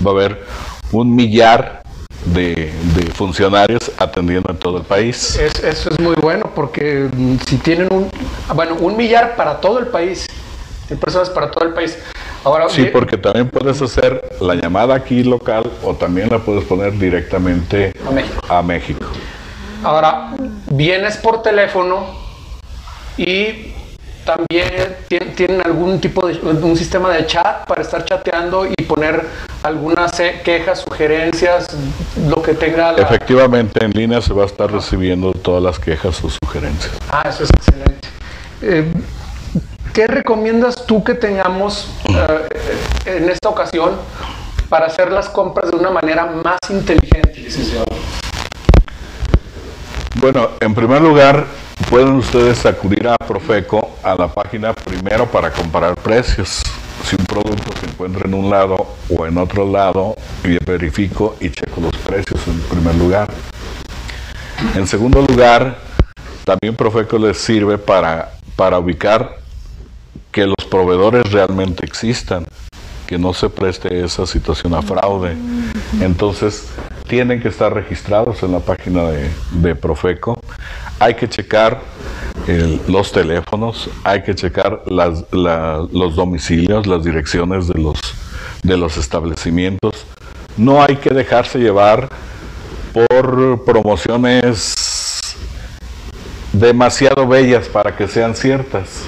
va 0.04 0.10
a 0.10 0.14
haber 0.14 0.44
un 0.90 1.14
millar 1.14 1.82
de, 2.24 2.72
funcionarios 3.14 3.90
atendiendo 3.98 4.50
en 4.50 4.56
todo 4.56 4.78
el 4.78 4.84
país. 4.84 5.36
eso 5.36 5.90
es 5.90 6.00
muy 6.00 6.14
bueno 6.16 6.50
porque 6.54 7.08
mm, 7.12 7.36
si 7.46 7.56
tienen 7.56 7.92
un, 7.92 8.10
bueno, 8.54 8.76
un 8.80 8.96
millar 8.96 9.36
para 9.36 9.60
todo 9.60 9.80
el 9.80 9.88
país, 9.88 10.26
de 10.88 10.96
personas 10.96 11.28
para 11.30 11.50
todo 11.50 11.64
el 11.66 11.74
país. 11.74 11.98
Ahora, 12.44 12.68
sí, 12.68 12.86
porque 12.92 13.18
también 13.18 13.50
puedes 13.50 13.82
hacer 13.82 14.36
la 14.40 14.54
llamada 14.54 14.94
aquí 14.94 15.24
local 15.24 15.70
o 15.82 15.94
también 15.94 16.28
la 16.30 16.38
puedes 16.38 16.64
poner 16.64 16.96
directamente 16.96 17.92
a 18.06 18.10
México. 18.12 18.46
A 18.48 18.62
México. 18.62 19.06
Ahora, 19.82 20.30
vienes 20.70 21.16
por 21.16 21.42
teléfono 21.42 22.06
y 23.16 23.74
también 24.28 24.94
tienen 25.34 25.62
algún 25.62 26.02
tipo 26.02 26.26
de 26.26 26.38
un 26.38 26.76
sistema 26.76 27.10
de 27.14 27.24
chat 27.24 27.66
para 27.66 27.80
estar 27.80 28.04
chateando 28.04 28.66
y 28.66 28.74
poner 28.82 29.24
algunas 29.62 30.12
quejas, 30.44 30.80
sugerencias, 30.80 31.68
lo 32.28 32.42
que 32.42 32.52
tenga 32.52 32.92
la... 32.92 32.98
Efectivamente, 32.98 33.82
en 33.82 33.92
línea 33.92 34.20
se 34.20 34.34
va 34.34 34.42
a 34.42 34.46
estar 34.46 34.70
recibiendo 34.70 35.32
todas 35.32 35.62
las 35.62 35.78
quejas 35.78 36.22
o 36.22 36.28
sugerencias. 36.28 36.92
Ah, 37.10 37.24
eso 37.26 37.44
es 37.44 37.50
excelente. 37.50 38.08
Eh, 38.60 38.92
¿Qué 39.94 40.06
recomiendas 40.06 40.84
tú 40.84 41.02
que 41.02 41.14
tengamos 41.14 41.90
eh, 42.10 42.48
en 43.06 43.30
esta 43.30 43.48
ocasión 43.48 43.92
para 44.68 44.86
hacer 44.86 45.10
las 45.10 45.30
compras 45.30 45.70
de 45.70 45.76
una 45.78 45.90
manera 45.90 46.26
más 46.26 46.58
inteligente, 46.68 47.32
licenciado? 47.34 47.86
Bueno, 50.16 50.50
en 50.60 50.74
primer 50.74 51.00
lugar, 51.00 51.46
pueden 51.88 52.16
ustedes 52.16 52.66
acudir 52.66 53.08
a 53.08 53.16
Profeco 53.16 53.90
a 54.02 54.14
la 54.14 54.28
página 54.28 54.72
primero 54.72 55.26
para 55.26 55.50
comparar 55.50 55.94
precios. 55.96 56.62
Si 57.04 57.16
un 57.16 57.24
producto 57.24 57.72
se 57.80 57.86
encuentra 57.86 58.26
en 58.26 58.34
un 58.34 58.50
lado 58.50 58.76
o 59.08 59.26
en 59.26 59.38
otro 59.38 59.70
lado, 59.70 60.14
y 60.44 60.62
verifico 60.64 61.36
y 61.40 61.50
checo 61.50 61.80
los 61.80 61.96
precios 61.96 62.40
en 62.46 62.60
primer 62.60 62.94
lugar. 62.96 63.32
En 64.74 64.86
segundo 64.86 65.22
lugar, 65.22 65.78
también 66.44 66.74
Profeco 66.76 67.18
les 67.18 67.38
sirve 67.38 67.78
para, 67.78 68.32
para 68.56 68.78
ubicar 68.78 69.38
que 70.30 70.46
los 70.46 70.66
proveedores 70.70 71.32
realmente 71.32 71.86
existan, 71.86 72.44
que 73.06 73.18
no 73.18 73.32
se 73.32 73.48
preste 73.48 74.04
esa 74.04 74.26
situación 74.26 74.74
a 74.74 74.82
fraude. 74.82 75.36
Entonces, 76.00 76.68
tienen 77.08 77.40
que 77.40 77.48
estar 77.48 77.72
registrados 77.72 78.42
en 78.42 78.52
la 78.52 78.60
página 78.60 79.04
de, 79.04 79.74
Profeco. 79.74 80.38
Hay 80.98 81.14
que 81.14 81.28
checar 81.28 81.80
los 82.86 83.12
teléfonos, 83.12 83.90
hay 84.04 84.22
que 84.22 84.34
checar 84.34 84.82
los 84.86 86.16
domicilios, 86.16 86.86
las 86.86 87.04
direcciones 87.04 87.68
de 87.68 87.80
los, 87.80 88.00
de 88.62 88.76
los 88.76 88.96
establecimientos. 88.96 90.06
No 90.56 90.82
hay 90.82 90.96
que 90.96 91.10
dejarse 91.10 91.58
llevar 91.58 92.08
por 92.92 93.64
promociones 93.64 95.36
demasiado 96.52 97.26
bellas 97.28 97.68
para 97.68 97.94
que 97.94 98.08
sean 98.08 98.34
ciertas. 98.34 99.02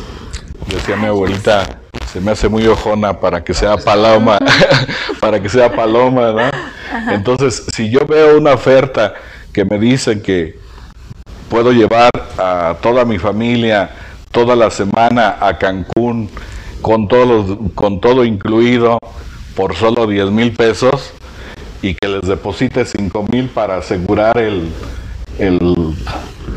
Decía 0.69 0.97
mi 0.97 1.07
abuelita, 1.07 1.81
se 2.13 2.21
me 2.21 2.33
hace 2.33 2.49
muy 2.49 2.67
ojona 2.67 3.19
para 3.19 3.43
que 3.43 3.55
sea 3.55 3.77
paloma, 3.77 4.39
para 5.21 5.41
que 5.41 5.49
sea 5.49 5.75
paloma, 5.75 6.33
¿no? 6.33 7.13
Entonces, 7.13 7.65
si 7.75 7.91
yo 7.91 8.01
veo 8.07 8.37
una 8.39 8.53
oferta 8.53 9.15
que 9.53 9.65
me 9.65 9.79
dicen 9.79 10.23
que 10.23 10.59
puedo 11.51 11.73
llevar 11.73 12.11
a 12.39 12.77
toda 12.81 13.05
mi 13.05 13.19
familia 13.19 13.91
toda 14.31 14.55
la 14.55 14.71
semana 14.71 15.37
a 15.41 15.59
Cancún 15.59 16.31
con 16.81 17.09
todo, 17.09 17.59
con 17.75 18.01
todo 18.01 18.25
incluido 18.25 18.99
por 19.57 19.75
solo 19.75 20.07
10 20.07 20.31
mil 20.31 20.53
pesos 20.53 21.13
y 21.83 21.95
que 21.95 22.09
les 22.09 22.23
deposite 22.23 22.85
5 22.85 23.27
mil 23.31 23.49
para 23.49 23.79
asegurar 23.79 24.39
el, 24.39 24.71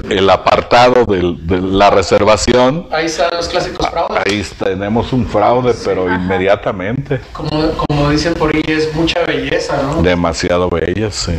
el 0.09 0.29
apartado 0.29 1.05
de, 1.05 1.61
la 1.61 1.89
reservación. 1.89 2.87
Ahí 2.91 3.05
están 3.05 3.29
los 3.35 3.47
clásicos 3.47 3.89
fraudes. 3.89 4.23
Ahí 4.25 4.43
tenemos 4.59 5.13
un 5.13 5.25
fraude, 5.25 5.73
pero 5.83 6.13
inmediatamente. 6.13 7.21
Como, 7.31 7.71
como 7.71 8.09
dicen 8.09 8.33
por 8.33 8.53
ahí, 8.53 8.63
es 8.67 8.93
mucha 8.93 9.23
belleza, 9.23 9.81
¿no? 9.81 10.01
Demasiado 10.01 10.69
bella, 10.69 11.09
sí. 11.11 11.33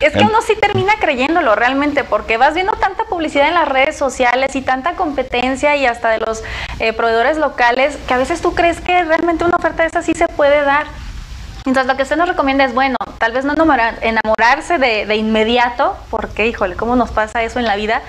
Es, 0.00 0.12
que 0.12 0.20
uno 0.20 0.40
sí 0.46 0.54
termina 0.60 0.94
creyéndolo 1.00 1.54
realmente, 1.54 2.04
porque 2.04 2.36
vas 2.36 2.54
viendo 2.54 2.72
tanta 2.74 3.04
publicidad 3.04 3.48
en 3.48 3.54
las 3.54 3.68
redes 3.68 3.96
sociales 3.96 4.54
y 4.54 4.62
tanta 4.62 4.94
competencia 4.94 5.76
y 5.76 5.86
hasta 5.86 6.10
de 6.10 6.20
los 6.20 6.42
eh, 6.78 6.92
proveedores 6.92 7.38
locales, 7.38 7.96
que 8.06 8.14
a 8.14 8.18
veces 8.18 8.40
tú 8.40 8.54
crees 8.54 8.80
que 8.80 9.02
realmente 9.04 9.44
una 9.44 9.56
oferta 9.56 9.82
de 9.82 9.88
esa 9.88 10.02
sí 10.02 10.12
se 10.14 10.28
puede 10.28 10.62
dar. 10.62 10.86
Entonces 11.66 11.90
lo 11.90 11.96
que 11.96 12.02
usted 12.02 12.16
nos 12.18 12.28
recomienda 12.28 12.66
es, 12.66 12.74
bueno, 12.74 12.96
tal 13.16 13.32
vez 13.32 13.46
no 13.46 13.54
enamorarse 13.54 14.76
de, 14.76 15.16
inmediato, 15.16 15.96
porque 16.10 16.46
híjole, 16.46 16.76
¿cómo 16.76 16.94
nos 16.94 17.10
pasa 17.10 17.42
eso 17.42 17.58
en 17.58 17.64
la 17.64 17.74
vida? 17.74 18.02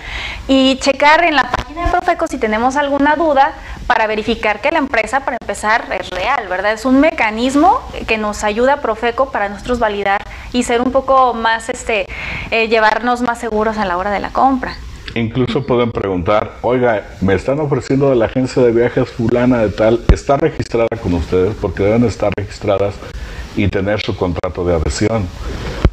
Y 0.50 0.77
checar 0.79 1.24
en 1.24 1.38
la 1.38 1.50
página 1.50 1.85
de 1.85 1.91
Profeco 1.91 2.27
si 2.27 2.38
tenemos 2.38 2.75
alguna 2.75 3.15
duda 3.15 3.53
para 3.88 4.07
verificar 4.07 4.59
que 4.59 4.71
la 4.71 4.79
empresa, 4.79 5.21
para 5.21 5.38
empezar, 5.39 5.85
es 5.97 6.09
real, 6.09 6.50
¿verdad? 6.50 6.74
Es 6.74 6.83
un 6.83 7.00
mecanismo 7.00 7.79
que 8.07 8.17
nos 8.17 8.43
ayuda 8.43 8.74
a 8.74 8.81
Profeco 8.81 9.31
para 9.31 9.47
nosotros 9.47 9.79
validar 9.79 10.21
y 10.51 10.63
ser 10.63 10.81
un 10.81 10.91
poco 10.91 11.33
más, 11.33 11.69
este, 11.69 12.07
eh, 12.51 12.67
llevarnos 12.67 13.21
más 13.21 13.39
seguros 13.39 13.77
a 13.77 13.85
la 13.85 13.95
hora 13.95 14.12
de 14.12 14.19
la 14.19 14.31
compra. 14.31 14.75
Incluso 15.13 15.65
pueden 15.65 15.93
preguntar, 15.93 16.55
oiga, 16.62 17.05
me 17.21 17.35
están 17.35 17.62
ofreciendo 17.62 18.09
de 18.09 18.17
la 18.17 18.25
agencia 18.25 18.62
de 18.62 18.74
viajes 18.74 19.09
fulana 19.12 19.59
de 19.59 19.69
tal, 19.69 20.03
¿está 20.12 20.35
registrada 20.35 20.89
con 21.01 21.13
ustedes? 21.13 21.55
Porque 21.55 21.83
deben 21.83 22.03
estar 22.03 22.33
registradas 22.35 22.95
y 23.55 23.67
tener 23.67 24.01
su 24.01 24.15
contrato 24.15 24.65
de 24.65 24.75
adhesión. 24.75 25.27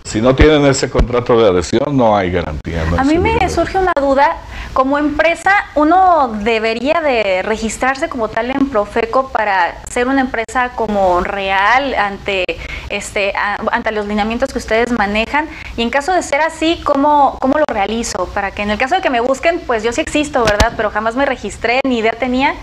Si 0.04 0.20
no 0.20 0.34
tienen 0.34 0.66
ese 0.66 0.90
contrato 0.90 1.40
de 1.40 1.48
adhesión, 1.48 1.96
no 1.96 2.16
hay 2.16 2.30
garantía. 2.30 2.84
a 2.98 3.04
mí 3.04 3.18
me 3.18 3.48
surge 3.48 3.78
una 3.78 3.92
duda. 3.98 4.36
Como 4.74 4.98
empresa, 4.98 5.52
¿uno 5.74 6.28
debería 6.42 7.00
de 7.00 7.42
registrarse 7.42 8.08
como 8.08 8.28
tal 8.28 8.50
en 8.50 8.68
Profeco 8.68 9.28
para 9.28 9.74
ser 9.88 10.08
una 10.08 10.22
empresa 10.22 10.72
como 10.74 11.20
real 11.20 11.94
ante, 11.94 12.44
este, 12.88 13.34
ante 13.70 13.92
los 13.92 14.06
lineamientos 14.06 14.50
que 14.50 14.58
ustedes 14.58 14.90
manejan? 14.92 15.46
Y 15.76 15.82
en 15.82 15.90
caso 15.90 16.12
de 16.12 16.22
ser 16.22 16.40
así, 16.40 16.80
¿cómo, 16.84 17.36
¿cómo 17.40 17.58
lo 17.58 17.64
realizo? 17.68 18.26
Para 18.34 18.50
que 18.50 18.62
en 18.62 18.70
el 18.70 18.78
caso 18.78 18.94
de 18.94 19.02
que 19.02 19.10
me 19.10 19.20
busquen, 19.20 19.60
pues 19.66 19.82
yo 19.82 19.92
sí 19.92 20.00
existo, 20.00 20.42
¿verdad? 20.44 20.72
Pero 20.76 20.90
jamás 20.90 21.16
me 21.16 21.26
registré, 21.26 21.80
ni 21.84 21.98
idea 21.98 22.12
tenía, 22.12 22.54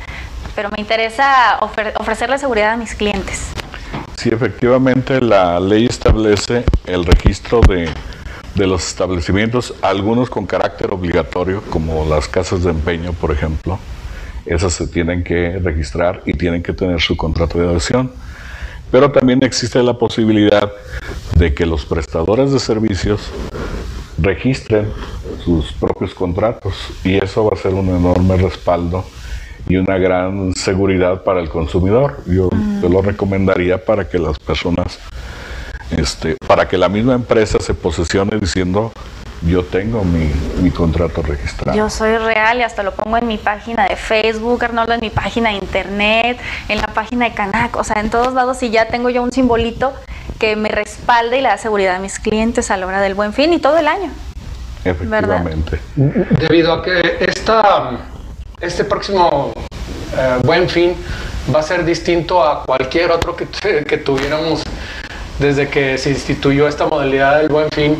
pero 0.55 0.69
me 0.69 0.79
interesa 0.79 1.59
ofrecerle 1.61 2.37
seguridad 2.37 2.71
a 2.71 2.77
mis 2.77 2.95
clientes. 2.95 3.53
Sí, 4.19 4.27
efectivamente 4.27 5.21
la 5.21 5.61
ley 5.61 5.85
establece 5.85 6.65
el 6.85 7.05
registro 7.05 7.61
de, 7.61 7.88
los 8.67 8.85
establecimientos, 8.85 9.73
algunos 9.81 10.29
con 10.29 10.45
carácter 10.45 10.91
obligatorio, 10.91 11.63
como 11.69 12.05
las 12.05 12.27
casas 12.27 12.65
de 12.65 12.71
empeño, 12.71 13.13
por 13.13 13.31
ejemplo. 13.31 13.79
Esas 14.45 14.73
se 14.73 14.88
tienen 14.88 15.23
que 15.23 15.57
registrar 15.59 16.21
y 16.25 16.33
tienen 16.33 16.61
que 16.61 16.73
tener 16.73 16.99
su 16.99 17.15
contrato 17.15 17.59
de 17.59 17.69
adhesión. 17.69 18.11
Pero 18.91 19.09
también 19.09 19.41
existe 19.41 19.81
la 19.81 19.97
posibilidad 19.97 20.69
de 21.38 21.53
que 21.53 21.65
los 21.65 21.85
prestadores 21.85 22.51
de 22.51 22.59
servicios 22.59 23.21
registren 24.17 24.91
sus 25.45 25.71
propios 25.71 26.13
contratos 26.13 26.75
y 27.05 27.15
eso 27.15 27.45
va 27.45 27.51
a 27.53 27.55
ser 27.55 27.73
un 27.73 27.88
enorme 27.88 28.35
respaldo 28.35 29.05
y 29.69 29.77
una 29.77 29.97
gran 29.97 30.53
seguridad 30.55 31.23
para 31.23 31.39
el 31.39 31.47
consumidor. 31.47 32.17
Yo, 32.25 32.49
yo 32.81 32.89
lo 32.89 33.01
recomendaría 33.01 33.83
para 33.85 34.09
que 34.09 34.17
las 34.17 34.38
personas, 34.39 34.99
este, 35.95 36.35
para 36.47 36.67
que 36.67 36.77
la 36.77 36.89
misma 36.89 37.13
empresa 37.13 37.59
se 37.59 37.73
posesione 37.73 38.38
diciendo 38.39 38.91
yo 39.43 39.63
tengo 39.63 40.03
mi, 40.03 40.29
mi, 40.61 40.69
contrato 40.69 41.21
registrado. 41.21 41.77
Yo 41.77 41.89
soy 41.89 42.17
real 42.17 42.57
y 42.57 42.63
hasta 42.63 42.83
lo 42.83 42.91
pongo 42.91 43.15
en 43.15 43.27
mi 43.27 43.38
página 43.38 43.88
de 43.88 43.95
Facebook, 43.95 44.61
Arnoldo, 44.65 44.93
en 44.93 44.99
mi 44.99 45.09
página 45.09 45.51
de 45.51 45.55
internet, 45.55 46.38
en 46.67 46.81
la 46.81 46.88
página 46.88 47.29
de 47.29 47.33
Canac, 47.33 47.77
o 47.77 47.83
sea, 47.85 48.01
en 48.01 48.09
todos 48.09 48.33
lados 48.33 48.61
y 48.63 48.69
ya 48.69 48.88
tengo 48.88 49.09
yo 49.09 49.23
un 49.23 49.31
simbolito 49.31 49.93
que 50.39 50.55
me 50.55 50.67
respalde 50.67 51.38
y 51.38 51.41
le 51.41 51.47
da 51.47 51.57
seguridad 51.57 51.95
a 51.95 51.99
mis 51.99 52.19
clientes 52.19 52.69
a 52.69 52.75
la 52.75 52.85
hora 52.85 52.99
del 52.99 53.13
buen 53.13 53.31
fin 53.31 53.53
y 53.53 53.59
todo 53.59 53.77
el 53.77 53.88
año. 53.88 54.11
Efectivamente. 54.83 55.79
Debido 55.95 56.73
a 56.73 56.83
que 56.83 57.17
esta, 57.21 57.91
este 58.61 58.83
próximo 58.83 59.53
eh, 60.17 60.37
buen 60.43 60.69
fin 60.69 60.95
va 61.53 61.59
a 61.59 61.63
ser 61.63 61.85
distinto 61.85 62.43
a 62.43 62.63
cualquier 62.63 63.11
otro 63.11 63.35
que, 63.35 63.45
tuviéramos 64.05 64.63
desde 65.39 65.69
que 65.69 65.97
se 65.97 66.09
instituyó 66.09 66.67
esta 66.67 66.85
modalidad 66.85 67.39
del 67.39 67.47
buen 67.47 67.69
fin, 67.71 67.95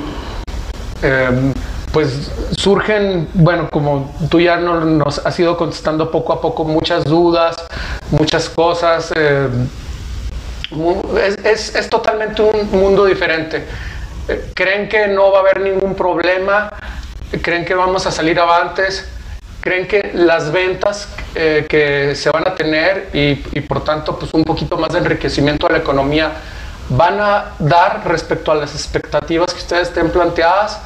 eh, 1.02 1.54
pues 1.94 2.32
surgen, 2.52 3.30
bueno, 3.34 3.70
como 3.70 4.14
tú 4.30 4.40
ya 4.42 4.58
nos 4.58 5.26
has 5.26 5.40
ido 5.40 5.56
contestando 5.58 6.12
poco 6.12 6.34
a 6.34 6.42
poco 6.42 6.66
muchas 6.66 7.06
dudas, 7.06 7.56
muchas 8.12 8.50
cosas. 8.50 9.12
Es, 11.44 11.76
es, 11.76 11.90
totalmente 11.90 12.42
un 12.42 12.70
mundo 12.72 13.06
diferente. 13.06 13.64
Eh, 14.28 14.52
¿Creen 14.54 14.88
que 14.88 15.08
no 15.08 15.32
va 15.32 15.40
a 15.40 15.42
haber 15.42 15.62
ningún 15.62 15.96
problema? 15.96 16.70
¿Creen 17.42 17.66
que 17.66 17.74
vamos 17.74 18.06
a 18.06 18.12
salir 18.12 18.40
avantes? 18.40 19.08
¿Creen 19.62 19.88
que 19.88 20.12
las 20.14 20.52
ventas 20.52 21.10
eh, 21.36 21.66
que 21.68 22.16
se 22.16 22.30
van 22.30 22.48
a 22.48 22.56
tener 22.56 23.10
y, 23.14 23.36
por 23.62 23.84
tanto 23.84 24.18
pues 24.18 24.34
un 24.34 24.44
poquito 24.44 24.78
más 24.78 24.94
de 24.94 25.00
enriquecimiento 25.00 25.68
a 25.68 25.72
la 25.72 25.80
economía 25.80 26.32
van 26.90 27.20
a 27.20 27.52
dar 27.60 28.08
respecto 28.08 28.52
a 28.52 28.56
las 28.56 28.74
expectativas 28.74 29.54
que 29.54 29.60
ustedes 29.60 29.90
estén 29.90 30.12
planteadas 30.12 30.82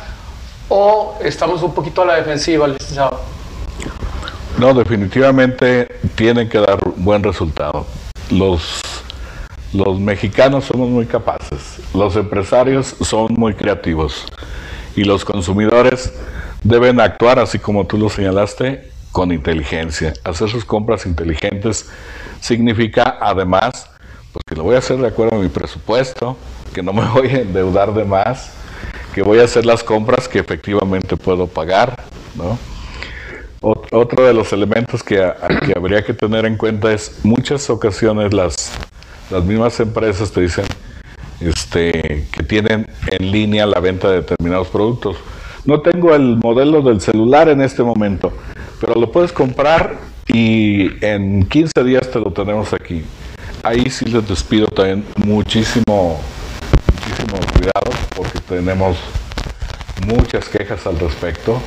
o 0.69 1.17
estamos 1.23 1.61
un 1.61 1.73
poquito 1.73 2.01
a 2.01 2.05
la 2.05 2.15
defensiva, 2.15 2.67
licenciado? 2.67 3.21
No, 4.57 4.73
definitivamente 4.73 5.99
tienen 6.15 6.49
que 6.49 6.57
dar 6.59 6.79
buen 6.95 7.23
resultado. 7.23 7.85
Los 8.31 8.81
los 9.73 9.99
mexicanos 9.99 10.65
somos 10.65 10.87
muy 10.87 11.07
capaces, 11.07 11.79
los 11.95 12.15
empresarios 12.15 12.95
son 13.01 13.33
muy 13.33 13.55
creativos 13.55 14.25
y 14.95 15.03
los 15.03 15.25
consumidores 15.25 16.13
deben 16.63 16.99
actuar, 16.99 17.39
así 17.39 17.59
como 17.59 17.85
tú 17.85 17.97
lo 17.97 18.09
señalaste, 18.09 18.89
con 19.11 19.31
inteligencia. 19.31 20.13
Hacer 20.23 20.49
sus 20.49 20.65
compras 20.65 21.05
inteligentes 21.05 21.89
significa 22.39 23.17
además, 23.21 23.89
pues 24.31 24.43
que 24.47 24.55
lo 24.55 24.63
voy 24.63 24.75
a 24.75 24.79
hacer 24.79 24.97
de 24.97 25.07
acuerdo 25.07 25.37
a 25.37 25.39
mi 25.39 25.49
presupuesto, 25.49 26.37
que 26.73 26.81
no 26.81 26.93
me 26.93 27.05
voy 27.13 27.27
a 27.27 27.41
endeudar 27.41 27.93
de 27.93 28.05
más, 28.05 28.51
que 29.13 29.21
voy 29.21 29.39
a 29.39 29.43
hacer 29.43 29.65
las 29.65 29.83
compras 29.83 30.27
que 30.27 30.39
efectivamente 30.39 31.17
puedo 31.17 31.47
pagar, 31.47 32.03
¿no? 32.35 32.57
Otro 33.61 34.25
de 34.25 34.33
los 34.33 34.51
elementos 34.51 35.01
que, 35.03 35.15
que 35.65 35.73
habría 35.73 36.03
que 36.03 36.13
tener 36.13 36.45
en 36.45 36.57
cuenta 36.57 36.91
es 36.91 37.19
muchas 37.23 37.69
ocasiones 37.69 38.33
las 38.33 38.73
las 39.29 39.43
mismas 39.43 39.79
empresas 39.79 40.31
te 40.31 40.41
dicen 40.41 40.65
este, 41.39 42.27
que 42.31 42.43
tienen 42.43 42.87
en 43.09 43.31
línea 43.31 43.65
la 43.65 43.79
venta 43.79 44.09
de 44.09 44.17
determinados 44.17 44.67
productos. 44.67 45.17
No 45.65 45.79
tengo 45.79 46.13
el 46.13 46.37
modelo 46.37 46.81
del 46.81 46.99
celular 46.99 47.47
en 47.47 47.61
este 47.61 47.83
momento, 47.83 48.33
pero 48.81 48.99
lo 48.99 49.09
puedes 49.09 49.31
comprar 49.31 49.97
y 50.27 50.89
en 51.05 51.45
15 51.45 51.83
días 51.85 52.11
te 52.11 52.19
lo 52.19 52.33
tenemos 52.33 52.73
aquí. 52.73 53.03
Ahí 53.63 53.89
sí 53.89 54.03
les 54.05 54.27
despido 54.27 54.67
también 54.67 55.05
muchísimo, 55.25 56.19
muchísimo 56.91 57.39
cuidado 57.53 57.91
porque 58.13 58.39
tenemos 58.39 58.97
muchas 60.05 60.49
quejas 60.49 60.85
al 60.85 60.99
respecto 60.99 61.61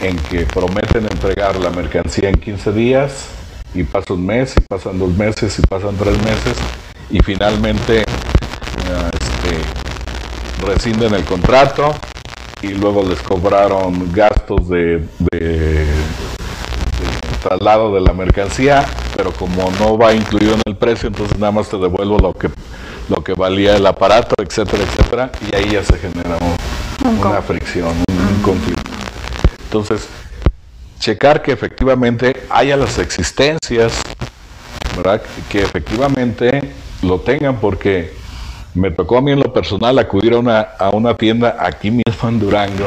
en 0.00 0.16
que 0.16 0.46
prometen 0.46 1.02
entregar 1.02 1.56
la 1.56 1.70
mercancía 1.70 2.28
en 2.28 2.36
15 2.36 2.72
días 2.72 3.30
y 3.74 3.82
pasa 3.82 4.14
un 4.14 4.24
mes 4.24 4.54
y 4.56 4.60
pasan 4.60 4.96
dos 4.96 5.12
meses 5.16 5.58
y 5.58 5.62
pasan 5.62 5.96
tres 5.96 6.16
meses 6.18 6.56
y 7.10 7.18
finalmente 7.18 8.02
este, 8.02 9.58
rescinden 10.64 11.14
el 11.14 11.24
contrato 11.24 11.92
y 12.64 12.68
luego 12.68 13.02
les 13.02 13.20
cobraron 13.20 14.10
gastos 14.12 14.68
de, 14.68 15.02
traslado 17.42 17.94
de 17.94 18.00
la 18.00 18.14
mercancía, 18.14 18.86
pero 19.16 19.32
como 19.32 19.70
no 19.78 19.98
va 19.98 20.14
incluido 20.14 20.54
en 20.54 20.62
el 20.64 20.76
precio, 20.76 21.08
entonces 21.08 21.38
nada 21.38 21.52
más 21.52 21.68
te 21.68 21.76
devuelvo 21.76 22.18
lo 22.18 22.32
que, 22.32 22.48
lo 23.10 23.22
que 23.22 23.34
valía 23.34 23.76
el 23.76 23.86
aparato, 23.86 24.34
etcétera, 24.42 24.82
etcétera, 24.82 25.32
y 25.50 25.54
ahí 25.54 25.70
ya 25.72 25.84
se 25.84 25.98
genera 25.98 26.38
una 27.04 27.42
fricción, 27.42 27.92
un 28.08 28.42
conflicto. 28.42 28.90
Entonces, 29.64 30.08
checar 30.98 31.42
que 31.42 31.52
efectivamente 31.52 32.44
haya 32.48 32.78
las 32.78 32.98
existencias, 32.98 34.00
¿verdad? 34.96 35.20
Que 35.50 35.62
efectivamente 35.62 36.72
lo 37.02 37.20
tengan 37.20 37.56
porque 37.56 38.23
me 38.74 38.90
tocó 38.90 39.18
a 39.18 39.22
mí 39.22 39.32
en 39.32 39.40
lo 39.40 39.52
personal 39.52 39.98
acudir 39.98 40.34
a 40.34 40.38
una, 40.38 40.60
a 40.60 40.90
una 40.90 41.14
tienda 41.14 41.56
aquí 41.60 41.90
mismo 41.90 42.28
en 42.28 42.40
Durango 42.40 42.86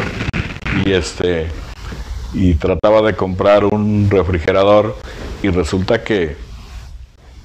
y 0.86 0.92
este 0.92 1.48
y 2.34 2.54
trataba 2.56 3.02
de 3.02 3.16
comprar 3.16 3.64
un 3.64 4.10
refrigerador 4.10 4.98
y 5.42 5.50
resulta 5.50 6.04
que 6.04 6.36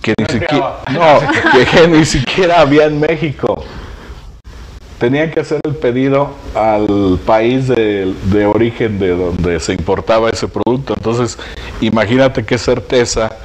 que 0.02 0.14
ni 0.18 0.26
siquiera 0.26 0.81
no 0.92 1.20
que, 1.70 1.88
ni 1.88 2.05
siquiera 2.05 2.61
había 2.61 2.87
en 2.87 2.98
México 2.98 3.64
tenían 4.98 5.31
que 5.31 5.40
hacer 5.40 5.61
el 5.64 5.74
pedido 5.76 6.31
al 6.55 7.18
país 7.24 7.68
de, 7.68 8.14
de, 8.24 8.46
origen 8.46 9.00
de 9.00 9.16
donde 9.16 9.59
se 9.59 9.72
importaba 9.72 10.31
ese 10.31 10.46
producto. 10.46 10.94
Entonces, 10.96 11.40
imagínate 11.81 12.44
qué 12.44 12.57
certeza 12.57 13.37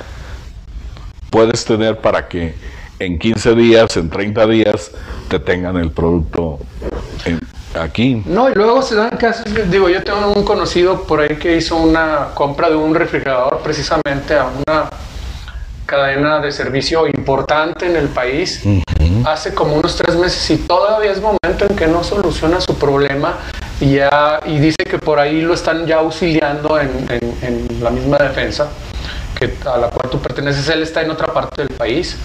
puedes 1.31 1.65
tener 1.65 1.97
para 1.97 2.27
que 2.27 2.53
en 2.99 3.19
15 3.19 3.55
días, 3.55 3.97
en 3.97 4.09
30 4.09 4.47
días, 4.47 4.91
te 5.27 5.39
tengan 5.39 5.77
el 5.77 5.91
producto 5.91 6.59
aquí. 7.79 8.23
No, 8.25 8.49
y 8.49 8.53
luego 8.53 8.81
se 8.81 8.95
dan 8.95 9.11
casos, 9.17 9.45
digo, 9.69 9.89
yo 9.89 10.03
tengo 10.03 10.33
un 10.33 10.43
conocido 10.43 11.03
por 11.03 11.21
ahí 11.21 11.35
que 11.35 11.57
hizo 11.57 11.77
una 11.77 12.29
compra 12.33 12.69
de 12.69 12.75
un 12.75 12.95
refrigerador 12.95 13.59
precisamente 13.63 14.35
a 14.35 14.45
una 14.45 14.89
cadena 15.85 16.39
de 16.39 16.51
servicio 16.51 17.07
importante 17.07 17.85
en 17.85 17.95
el 17.95 18.09
país 18.09 18.61
hace 19.25 19.53
como 19.53 19.75
unos 19.75 19.95
tres 19.95 20.15
meses 20.17 20.49
y 20.49 20.57
todavía 20.57 21.11
es 21.11 21.21
momento 21.21 21.65
en 21.69 21.75
que 21.75 21.87
no 21.87 22.03
soluciona 22.03 22.59
su 22.59 22.75
problema 22.75 23.37
y 23.79 23.95
ya 23.95 24.41
y 24.45 24.59
dice 24.59 24.83
que 24.89 24.97
por 24.97 25.19
ahí 25.19 25.41
lo 25.41 25.53
están 25.53 25.85
ya 25.85 25.97
auxiliando 25.97 26.77
en, 26.79 27.07
en 27.41 27.67
la 27.81 27.89
misma 27.89 28.17
defensa 28.17 28.69
que 29.37 29.53
a 29.67 29.77
la 29.77 29.89
cual 29.89 30.09
tú 30.09 30.19
perteneces, 30.19 30.67
él 30.69 30.81
está 30.83 31.01
en 31.01 31.11
otra 31.11 31.33
parte 31.33 31.63
del 31.63 31.75
país, 31.75 32.17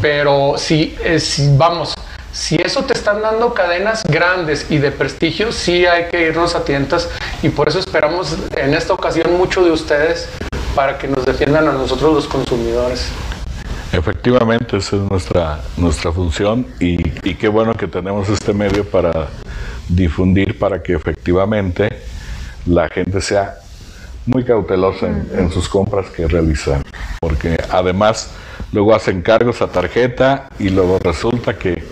pero 0.00 0.54
si, 0.56 0.96
eh, 1.02 1.18
si, 1.18 1.56
vamos, 1.56 1.94
si 2.32 2.56
eso 2.56 2.84
te 2.84 2.94
están 2.94 3.20
dando 3.20 3.52
cadenas 3.52 4.02
grandes 4.04 4.66
y 4.70 4.78
de 4.78 4.90
prestigio, 4.90 5.52
sí 5.52 5.86
hay 5.86 6.08
que 6.08 6.28
irnos 6.28 6.54
a 6.54 6.64
tientas. 6.64 7.08
Y 7.42 7.48
por 7.48 7.68
eso 7.68 7.78
esperamos 7.78 8.36
en 8.56 8.74
esta 8.74 8.92
ocasión 8.92 9.36
mucho 9.36 9.64
de 9.64 9.70
ustedes 9.70 10.28
para 10.74 10.98
que 10.98 11.08
nos 11.08 11.24
defiendan 11.24 11.68
a 11.68 11.72
nosotros 11.72 12.14
los 12.14 12.26
consumidores. 12.26 13.08
Efectivamente, 13.92 14.78
esa 14.78 14.96
es 14.96 15.02
nuestra, 15.02 15.60
nuestra 15.76 16.12
función 16.12 16.66
y, 16.80 17.28
y 17.28 17.34
qué 17.34 17.48
bueno 17.48 17.74
que 17.74 17.86
tenemos 17.86 18.28
este 18.30 18.54
medio 18.54 18.88
para 18.88 19.28
difundir 19.88 20.58
para 20.58 20.82
que 20.82 20.94
efectivamente 20.94 22.00
la 22.64 22.88
gente 22.88 23.20
sea 23.20 23.56
muy 24.26 24.44
cautelosa 24.44 25.06
en, 25.06 25.50
sus 25.50 25.68
compras 25.68 26.10
que 26.10 26.28
realizan, 26.28 26.82
porque 27.20 27.56
además 27.70 28.30
luego 28.72 28.94
hacen 28.94 29.22
cargos 29.22 29.62
a 29.62 29.68
tarjeta 29.68 30.48
y 30.58 30.70
luego 30.70 30.98
resulta 30.98 31.58
que, 31.58 31.82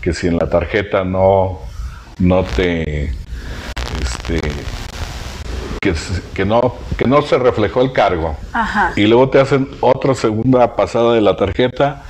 que 0.00 0.12
si 0.12 0.26
en 0.26 0.38
la 0.38 0.48
tarjeta 0.48 1.04
no, 1.04 1.60
no 2.18 2.44
te 2.44 3.12
este, 4.02 4.40
que, 5.80 5.94
que, 6.34 6.44
no, 6.44 6.74
que 6.96 7.06
no 7.06 7.22
se 7.22 7.38
reflejó 7.38 7.82
el 7.82 7.92
cargo. 7.92 8.36
Y 8.96 9.06
luego 9.06 9.28
te 9.28 9.40
hacen 9.40 9.68
otra 9.80 10.14
segunda 10.14 10.74
pasada 10.76 11.14
de 11.14 11.20
la 11.20 11.36
tarjeta 11.36 12.02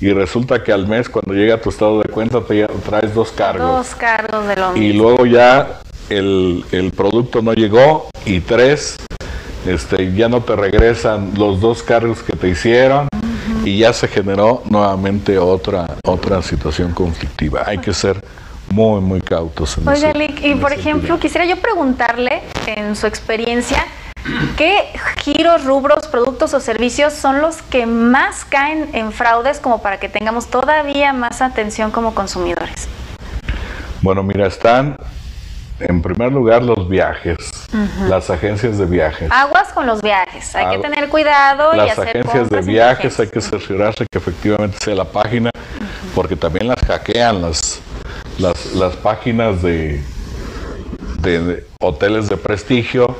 y 0.00 0.12
resulta 0.12 0.62
que 0.62 0.72
al 0.72 0.86
mes 0.86 1.08
cuando 1.08 1.32
llega 1.34 1.60
tu 1.60 1.70
estado 1.70 2.02
de 2.02 2.08
cuenta 2.08 2.40
te 2.42 2.66
traes 2.66 3.14
dos 3.14 3.30
cargos. 3.30 3.88
Dos 3.88 3.94
cargos 3.94 4.46
de 4.46 4.56
lo 4.56 4.76
Y 4.76 4.92
luego 4.92 5.24
ya 5.24 5.80
el, 6.18 6.64
el 6.72 6.90
producto 6.92 7.42
no 7.42 7.52
llegó 7.52 8.08
y 8.24 8.40
tres, 8.40 8.96
este, 9.66 10.12
ya 10.14 10.28
no 10.28 10.42
te 10.42 10.56
regresan 10.56 11.32
los 11.36 11.60
dos 11.60 11.82
cargos 11.82 12.22
que 12.22 12.36
te 12.36 12.48
hicieron 12.48 13.08
y 13.64 13.78
ya 13.78 13.92
se 13.92 14.08
generó 14.08 14.62
nuevamente 14.68 15.38
otra, 15.38 15.86
otra 16.04 16.42
situación 16.42 16.92
conflictiva. 16.92 17.62
Hay 17.66 17.78
que 17.78 17.92
ser 17.94 18.22
muy, 18.70 19.00
muy 19.00 19.20
cautos. 19.20 19.78
En 19.78 19.88
Oiga, 19.88 20.12
y 20.42 20.54
por 20.56 20.72
ejemplo, 20.72 21.18
quisiera 21.18 21.46
yo 21.46 21.56
preguntarle, 21.56 22.42
en 22.66 22.96
su 22.96 23.06
experiencia, 23.06 23.84
¿Qué 24.56 24.90
giros, 25.22 25.64
rubros, 25.64 26.06
productos 26.06 26.54
o 26.54 26.60
servicios 26.60 27.12
son 27.12 27.42
los 27.42 27.60
que 27.60 27.84
más 27.84 28.46
caen 28.46 28.88
en 28.94 29.12
fraudes 29.12 29.60
como 29.60 29.82
para 29.82 30.00
que 30.00 30.08
tengamos 30.08 30.46
todavía 30.46 31.12
más 31.12 31.42
atención 31.42 31.90
como 31.90 32.14
consumidores? 32.14 32.88
Bueno, 34.00 34.22
mira, 34.22 34.46
están 34.46 34.96
en 35.80 36.02
primer 36.02 36.32
lugar 36.32 36.62
los 36.62 36.88
viajes, 36.88 37.68
las 38.08 38.30
agencias 38.30 38.78
de 38.78 38.86
viajes. 38.86 39.30
Aguas 39.30 39.72
con 39.72 39.86
los 39.86 40.02
viajes, 40.02 40.54
hay 40.54 40.76
que 40.76 40.82
tener 40.82 41.08
cuidado 41.08 41.74
y 41.74 41.80
hacer 41.80 42.16
Las 42.16 42.26
agencias 42.26 42.50
de 42.50 42.60
viajes 42.62 43.20
hay 43.20 43.28
que 43.28 43.40
cerciorarse 43.40 44.06
que 44.10 44.18
efectivamente 44.18 44.78
sea 44.80 44.94
la 44.94 45.04
página, 45.04 45.50
porque 46.14 46.36
también 46.36 46.68
las 46.68 46.80
hackean 46.80 47.42
las, 47.42 47.80
las, 48.38 48.96
páginas 48.96 49.62
de, 49.62 50.02
de 51.20 51.66
hoteles 51.80 52.28
de 52.28 52.36
prestigio. 52.36 53.16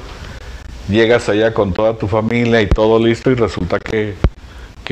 Llegas 0.88 1.28
allá 1.28 1.54
con 1.54 1.72
toda 1.72 1.96
tu 1.96 2.06
familia 2.08 2.60
y 2.60 2.68
todo 2.68 2.98
listo 2.98 3.30
y 3.30 3.34
resulta 3.34 3.80
que, 3.80 4.14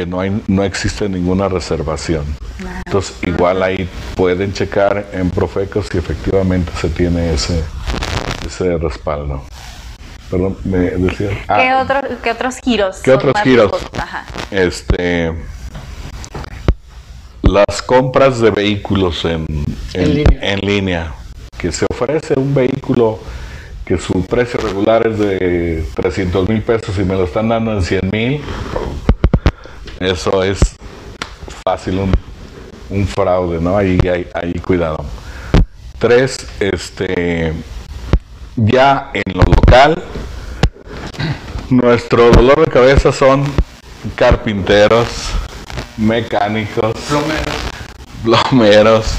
no, 0.07 0.21
hay, 0.21 0.43
no 0.49 0.65
existe 0.65 1.09
ninguna 1.09 1.49
reservación. 1.49 2.25
Entonces, 2.87 3.17
igual 3.23 3.63
ahí 3.63 3.89
pueden 4.17 4.53
checar 4.53 5.07
en 5.13 5.31
Profeco 5.31 5.83
si 5.83 5.99
efectivamente 5.99 6.73
se 6.81 6.89
tiene 6.89 7.35
ese, 7.35 7.63
ese 8.47 8.77
respaldo. 8.79 9.43
Perdón, 10.31 10.57
me 10.65 10.79
decía. 10.79 11.29
¿Qué, 11.29 11.69
ah. 11.69 11.87
otros 12.33 12.57
giros? 12.63 13.01
¿Qué 13.03 13.13
otros 13.13 13.35
giros? 13.43 13.71
Este, 14.51 15.33
las 17.43 17.83
compras 17.83 18.41
de 18.41 18.51
vehículos 18.51 19.25
en, 19.25 19.47
en 19.93 20.61
línea, 20.61 21.13
que 21.59 21.71
se 21.71 21.85
ofrece 21.91 22.39
un 22.39 22.55
vehículo 22.55 23.21
que 23.85 23.99
su 23.99 24.25
precio 24.27 24.61
regular 24.61 25.07
es 25.07 25.19
de 25.19 25.85
300 25.95 26.49
mil 26.49 26.63
pesos 26.63 26.97
y 26.99 27.05
me 27.05 27.15
lo 27.15 27.25
están 27.25 27.49
dando 27.49 27.73
en 27.73 27.83
100 27.83 28.11
mil, 28.13 28.41
eso 30.05 30.43
es 30.43 30.59
fácil, 31.65 32.01
un, 32.91 33.07
fraude, 33.07 33.61
¿no? 33.61 33.77
Ahí, 33.77 33.99
ahí, 34.35 34.53
cuidado. 34.55 35.05
Tres, 35.99 36.47
este, 36.61 37.53
ya 38.57 39.11
en 39.15 39.35
lo 39.35 39.45
local, 39.45 40.03
nuestro 41.71 42.31
dolor 42.31 42.65
de 42.65 42.71
cabeza 42.71 43.13
son 43.13 43.45
carpinteros, 44.17 45.09
mecánicos, 45.97 46.95
plomeros, 47.09 47.55
plomeros 48.23 49.15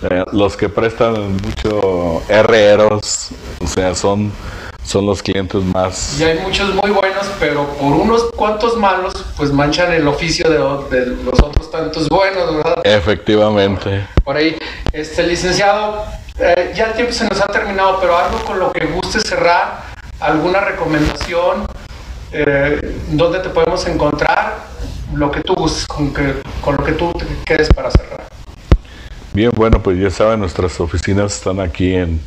eh, 0.00 0.24
los 0.32 0.56
que 0.56 0.68
prestan 0.68 1.32
mucho 1.42 2.22
herreros, 2.28 3.30
o 3.60 3.66
sea, 3.66 3.96
son, 3.96 4.30
son 4.88 5.04
los 5.04 5.22
clientes 5.22 5.62
más... 5.62 6.18
Y 6.18 6.24
hay 6.24 6.38
muchos 6.38 6.74
muy 6.74 6.90
buenos, 6.90 7.26
pero 7.38 7.66
por 7.74 7.92
unos 7.92 8.24
cuantos 8.34 8.74
malos, 8.78 9.12
pues 9.36 9.52
manchan 9.52 9.92
el 9.92 10.08
oficio 10.08 10.48
de, 10.48 11.06
los 11.06 11.38
otros 11.42 11.70
tantos 11.70 12.08
buenos, 12.08 12.56
¿verdad? 12.56 12.80
Efectivamente. 12.84 14.06
Por 14.24 14.36
ahí, 14.36 14.56
este 14.92 15.24
licenciado, 15.24 16.06
eh, 16.38 16.72
ya 16.74 16.86
el 16.86 16.92
tiempo 16.94 17.12
se 17.12 17.28
nos 17.28 17.38
ha 17.38 17.48
terminado, 17.48 17.98
pero 18.00 18.16
algo 18.16 18.38
con 18.46 18.58
lo 18.58 18.72
que 18.72 18.86
guste 18.86 19.20
cerrar, 19.20 19.82
alguna 20.20 20.60
recomendación, 20.60 21.68
eh, 22.32 22.80
dónde 23.10 23.40
te 23.40 23.50
podemos 23.50 23.86
encontrar, 23.86 24.68
lo 25.14 25.30
que 25.30 25.42
tú 25.42 25.54
gustes, 25.54 25.86
con, 25.86 26.14
que, 26.14 26.36
con 26.62 26.76
lo 26.78 26.84
que 26.84 26.92
tú 26.92 27.12
te 27.12 27.26
quedes 27.44 27.68
para 27.74 27.90
cerrar. 27.90 28.26
Bien, 29.34 29.50
bueno, 29.54 29.82
pues 29.82 29.98
ya 29.98 30.08
saben, 30.08 30.40
nuestras 30.40 30.80
oficinas 30.80 31.34
están 31.36 31.60
aquí 31.60 31.94
en, 31.94 32.22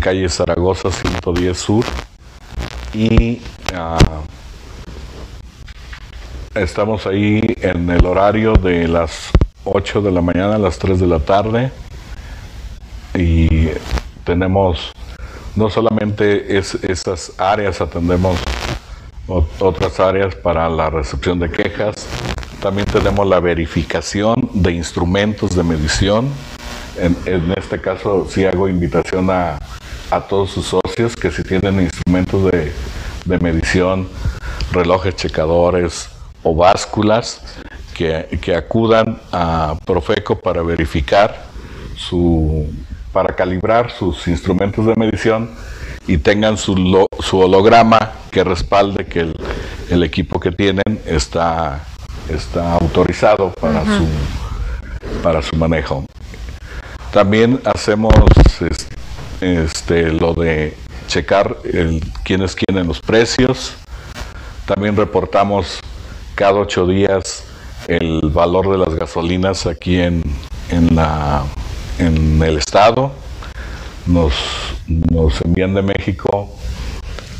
calle 0.00 0.28
Zaragoza 0.28 0.90
110 0.90 1.58
Sur 1.58 1.84
y 2.92 3.40
ah, 3.74 3.98
estamos 6.54 7.06
ahí 7.06 7.40
en 7.60 7.90
el 7.90 8.04
horario 8.04 8.54
de 8.54 8.88
las 8.88 9.30
8 9.64 10.02
de 10.02 10.10
la 10.10 10.20
mañana 10.20 10.56
a 10.56 10.58
las 10.58 10.78
3 10.78 10.98
de 10.98 11.06
la 11.06 11.20
tarde 11.20 11.70
y 13.14 13.68
tenemos 14.24 14.92
no 15.56 15.68
solamente 15.68 16.58
esas 16.58 17.32
áreas, 17.38 17.80
atendemos 17.80 18.38
otras 19.26 20.00
áreas 20.00 20.34
para 20.34 20.68
la 20.68 20.90
recepción 20.90 21.38
de 21.38 21.50
quejas, 21.50 22.06
también 22.60 22.86
tenemos 22.86 23.26
la 23.26 23.40
verificación 23.40 24.50
de 24.52 24.72
instrumentos 24.72 25.54
de 25.54 25.62
medición. 25.62 26.28
En, 26.96 27.52
este 27.56 27.80
caso 27.80 28.26
sí 28.28 28.44
hago 28.44 28.68
invitación 28.68 29.28
a, 29.30 29.58
todos 30.28 30.50
sus 30.50 30.66
socios 30.66 31.14
que 31.14 31.30
si 31.30 31.44
tienen 31.44 31.80
instrumentos 31.80 32.50
de, 32.50 32.72
medición, 33.38 34.08
relojes 34.72 35.14
checadores 35.14 36.08
o 36.42 36.54
básculas, 36.54 37.42
que, 37.94 38.54
acudan 38.56 39.20
a 39.30 39.76
Profeco 39.84 40.40
para 40.40 40.62
verificar 40.62 41.44
su, 41.96 42.66
para 43.12 43.34
calibrar 43.34 43.90
sus 43.90 44.26
instrumentos 44.26 44.86
de 44.86 44.94
medición 44.96 45.50
y 46.06 46.18
tengan 46.18 46.56
su, 46.56 47.06
su 47.20 47.38
holograma 47.38 48.12
que 48.30 48.42
respalde 48.42 49.06
que 49.06 49.20
el, 49.20 49.36
el, 49.90 50.02
equipo 50.02 50.40
que 50.40 50.50
tienen 50.50 51.00
está 51.04 51.82
está 52.34 52.74
autorizado 52.74 53.52
para, 53.52 53.84
su, 53.84 54.06
para 55.22 55.42
su 55.42 55.56
manejo. 55.56 56.04
También 57.12 57.60
hacemos 57.64 58.14
este, 59.40 60.12
lo 60.12 60.34
de 60.34 60.76
checar 61.08 61.56
el, 61.64 62.00
quiénes 62.24 62.54
quieren 62.54 62.86
los 62.86 63.00
precios. 63.00 63.74
También 64.66 64.96
reportamos 64.96 65.80
cada 66.36 66.54
ocho 66.54 66.86
días 66.86 67.44
el 67.88 68.20
valor 68.32 68.70
de 68.70 68.78
las 68.78 68.94
gasolinas 68.94 69.66
aquí 69.66 69.98
en, 70.00 70.22
en, 70.70 70.94
la, 70.94 71.44
en 71.98 72.40
el 72.42 72.58
estado. 72.58 73.12
Nos, 74.06 74.32
nos 74.86 75.40
envían 75.42 75.74
de 75.74 75.82
México 75.82 76.48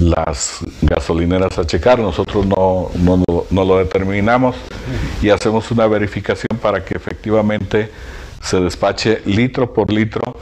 las 0.01 0.61
gasolineras 0.83 1.59
a 1.59 1.67
checar, 1.67 1.99
nosotros 1.99 2.47
no, 2.47 2.91
no, 3.51 3.65
lo 3.65 3.79
determinamos 3.79 4.57
y 5.21 5.29
hacemos 5.29 5.71
una 5.71 5.87
verificación 5.87 6.59
para 6.61 6.85
que 6.85 6.97
efectivamente 6.97 7.91
se 8.41 8.61
despache 8.61 9.23
litro 9.27 9.73
por 9.73 9.93
litro 9.93 10.37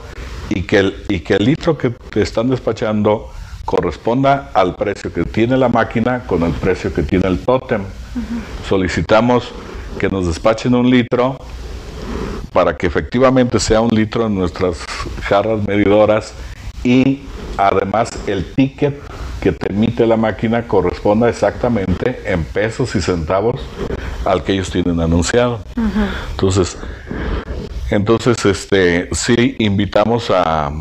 y 0.49 0.63
que 0.63 0.79
el, 0.79 1.05
y 1.09 1.19
que 1.19 1.35
el 1.35 1.45
litro 1.45 1.77
que 1.77 1.89
te 1.89 2.21
están 2.21 2.49
despachando 2.49 3.31
corresponda 3.65 4.49
al 4.53 4.75
precio 4.75 5.13
que 5.13 5.25
tiene 5.25 5.57
la 5.57 5.69
máquina 5.69 6.23
con 6.25 6.43
el 6.43 6.53
precio 6.53 6.93
que 6.93 7.03
tiene 7.03 7.27
el 7.27 7.39
tótem. 7.39 7.83
Solicitamos 8.67 9.51
que 9.99 10.09
nos 10.09 10.25
despachen 10.25 10.73
un 10.73 10.89
litro 10.89 11.37
para 12.51 12.75
que 12.75 12.87
efectivamente 12.87 13.59
sea 13.59 13.81
un 13.81 13.91
litro 13.91 14.25
en 14.25 14.35
nuestras 14.35 14.79
jarras 15.21 15.61
medidoras 15.67 16.33
y 16.83 17.21
además 17.57 18.09
el 18.25 18.45
ticket 18.53 18.99
que 19.39 19.51
te 19.51 19.71
emite 19.71 20.05
la 20.07 20.17
máquina 20.17 20.67
corresponda 20.67 21.29
exactamente 21.29 22.21
en 22.25 22.43
pesos 22.43 22.95
y 22.95 23.01
centavos 23.01 23.61
al 24.25 24.43
que 24.43 24.53
ellos 24.53 24.69
tienen 24.69 24.99
anunciado. 24.99 25.61
Entonces, 26.31 26.77
entonces 27.89 28.45
este, 28.45 29.09
sí 29.13 29.55
invitamos 29.59 30.29
a, 30.29 30.71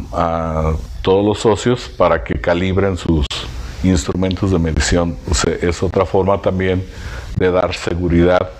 todos 1.02 1.24
los 1.24 1.38
socios 1.38 1.88
para 1.96 2.22
que 2.22 2.38
calibren 2.40 2.96
sus 2.96 3.24
instrumentos 3.82 4.50
de 4.50 4.58
medición. 4.58 5.16
es 5.62 5.82
otra 5.82 6.04
forma 6.04 6.42
también 6.42 6.84
de 7.36 7.50
dar 7.50 7.74
seguridad 7.74 8.50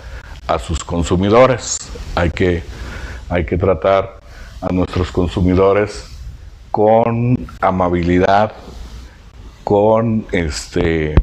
a 0.47 0.57
sus 0.57 0.83
consumidores. 0.83 1.77
Hay 2.15 2.31
que, 2.31 2.63
hay 3.29 3.45
que 3.45 3.57
tratar 3.57 4.19
a 4.61 4.73
nuestros 4.73 5.11
consumidores 5.11 6.05
con 6.71 7.37
amabilidad, 7.61 8.53
con 9.63 10.25
este 10.31 11.15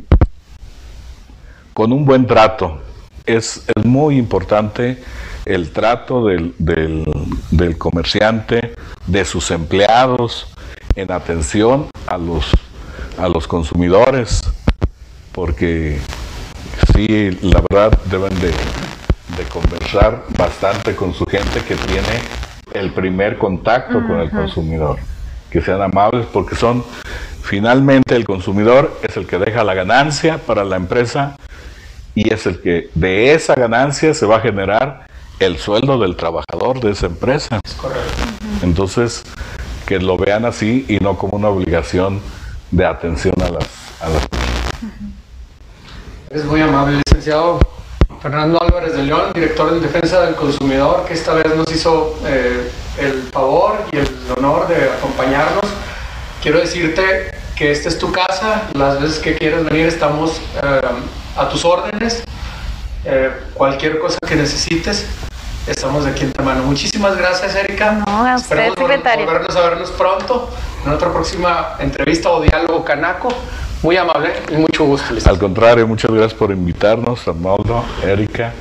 con 1.76 1.92
un 1.92 2.06
buen 2.06 2.26
trato. 2.26 2.80
Es, 3.26 3.66
muy 3.84 4.16
importante 4.16 5.02
el 5.46 5.70
trato 5.70 6.26
del, 6.26 6.54
del, 6.58 7.78
comerciante, 7.78 8.74
de 9.06 9.24
sus 9.24 9.50
empleados, 9.50 10.52
en 10.94 11.10
atención 11.10 11.86
a 12.06 12.18
los, 12.18 12.50
a 13.18 13.28
los 13.28 13.46
consumidores, 13.46 14.42
porque 15.32 15.98
sí, 16.94 17.38
la 17.42 17.62
verdad 17.70 17.98
deben 18.10 18.38
de, 18.40 18.48
de, 18.48 19.44
conversar 19.50 20.24
bastante 20.36 20.94
con 20.94 21.14
su 21.14 21.24
gente 21.24 21.60
que 21.60 21.76
tiene 21.76 22.20
el 22.74 22.92
primer 22.92 23.38
contacto 23.38 24.06
con 24.06 24.20
el 24.20 24.30
consumidor, 24.30 24.98
que 25.50 25.62
sean 25.62 25.80
amables, 25.80 26.26
porque 26.32 26.54
son 26.54 26.84
Finalmente 27.46 28.16
el 28.16 28.24
consumidor 28.24 28.98
es 29.04 29.16
el 29.16 29.24
que 29.24 29.38
deja 29.38 29.62
la 29.62 29.74
ganancia 29.74 30.38
para 30.38 30.64
la 30.64 30.74
empresa 30.74 31.36
y 32.12 32.34
es 32.34 32.44
el 32.44 32.60
que 32.60 32.90
de 32.96 33.34
esa 33.34 33.54
ganancia 33.54 34.14
se 34.14 34.26
va 34.26 34.38
a 34.38 34.40
generar 34.40 35.06
el 35.38 35.58
sueldo 35.58 35.98
del 35.98 36.16
trabajador 36.16 36.80
de 36.80 36.92
esa 36.92 37.06
empresa. 37.06 37.60
Entonces, 38.62 39.24
que 39.86 39.98
lo 39.98 40.16
vean 40.16 40.44
así 40.44 40.84
y 40.88 40.98
no 40.98 41.16
como 41.16 41.36
una 41.36 41.48
obligación 41.48 42.20
de 42.70 42.84
atención 42.84 43.34
a 43.40 43.48
las, 43.50 43.66
a 44.00 44.08
las 44.08 44.28
Es 46.30 46.44
muy 46.44 46.60
amable, 46.60 47.00
licenciado 47.06 47.60
Fernando 48.20 48.60
Álvarez 48.60 48.94
de 48.94 49.04
León, 49.04 49.32
director 49.34 49.72
de 49.72 49.80
Defensa 49.80 50.22
del 50.22 50.34
Consumidor, 50.34 51.04
que 51.06 51.14
esta 51.14 51.34
vez 51.34 51.54
nos 51.54 51.70
hizo 51.70 52.18
eh, 52.26 52.68
el 52.98 53.22
favor 53.30 53.76
y 53.92 53.98
el 53.98 54.08
honor 54.36 54.66
de 54.66 54.90
acompañarnos. 54.90 55.64
Quiero 56.42 56.58
decirte 56.58 57.30
que 57.54 57.70
esta 57.70 57.88
es 57.88 57.98
tu 57.98 58.10
casa, 58.10 58.68
las 58.74 59.00
veces 59.00 59.18
que 59.18 59.36
quieras 59.36 59.64
venir 59.64 59.86
estamos 59.86 60.40
eh, 60.62 60.80
a 61.36 61.48
tus 61.48 61.64
órdenes. 61.64 62.24
Eh, 63.04 63.30
cualquier 63.54 64.00
cosa 64.00 64.18
que 64.26 64.34
necesites, 64.34 65.06
estamos 65.66 66.04
de 66.04 66.10
aquí 66.10 66.24
en 66.24 66.32
tu 66.32 66.42
mano. 66.42 66.62
Muchísimas 66.62 67.16
gracias, 67.16 67.54
Erika. 67.54 67.92
No, 68.06 68.26
a 68.26 68.36
usted, 68.36 68.56
Esperemos 68.56 68.76
vol- 68.76 68.80
secretario. 68.88 69.24
volvernos 69.26 69.56
a 69.56 69.60
vernos 69.60 69.90
pronto 69.92 70.50
en 70.84 70.92
otra 70.92 71.12
próxima 71.12 71.76
entrevista 71.78 72.30
o 72.30 72.40
diálogo 72.40 72.84
canaco. 72.84 73.28
Muy 73.82 73.96
amable 73.96 74.32
y 74.50 74.54
mucho 74.56 74.84
gusto. 74.84 75.14
Al 75.28 75.38
contrario, 75.38 75.86
muchas 75.86 76.10
gracias 76.10 76.34
por 76.34 76.50
invitarnos, 76.50 77.26
Arnoldo, 77.28 77.84
Erika 78.04 78.52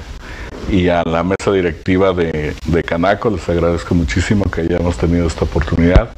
y 0.69 0.89
a 0.89 1.03
la 1.03 1.23
mesa 1.23 1.51
directiva 1.51 2.11
de, 2.11 2.53
de 2.65 2.83
Canaco. 2.83 3.29
Les 3.29 3.47
agradezco 3.47 3.95
muchísimo 3.95 4.45
que 4.51 4.61
hayamos 4.61 4.97
tenido 4.97 5.25
esta 5.27 5.45
oportunidad 5.45 6.09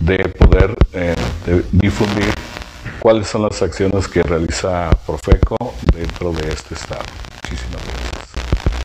de 0.00 0.16
poder 0.30 0.74
eh, 0.94 1.14
de 1.46 1.62
difundir 1.72 2.32
cuáles 3.00 3.28
son 3.28 3.42
las 3.42 3.60
acciones 3.60 4.08
que 4.08 4.22
realiza 4.22 4.90
Profeco 5.06 5.74
dentro 5.94 6.32
de 6.32 6.48
este 6.48 6.74
estado. 6.74 7.02
Muchísimas 7.42 7.82
gracias. 7.84 8.11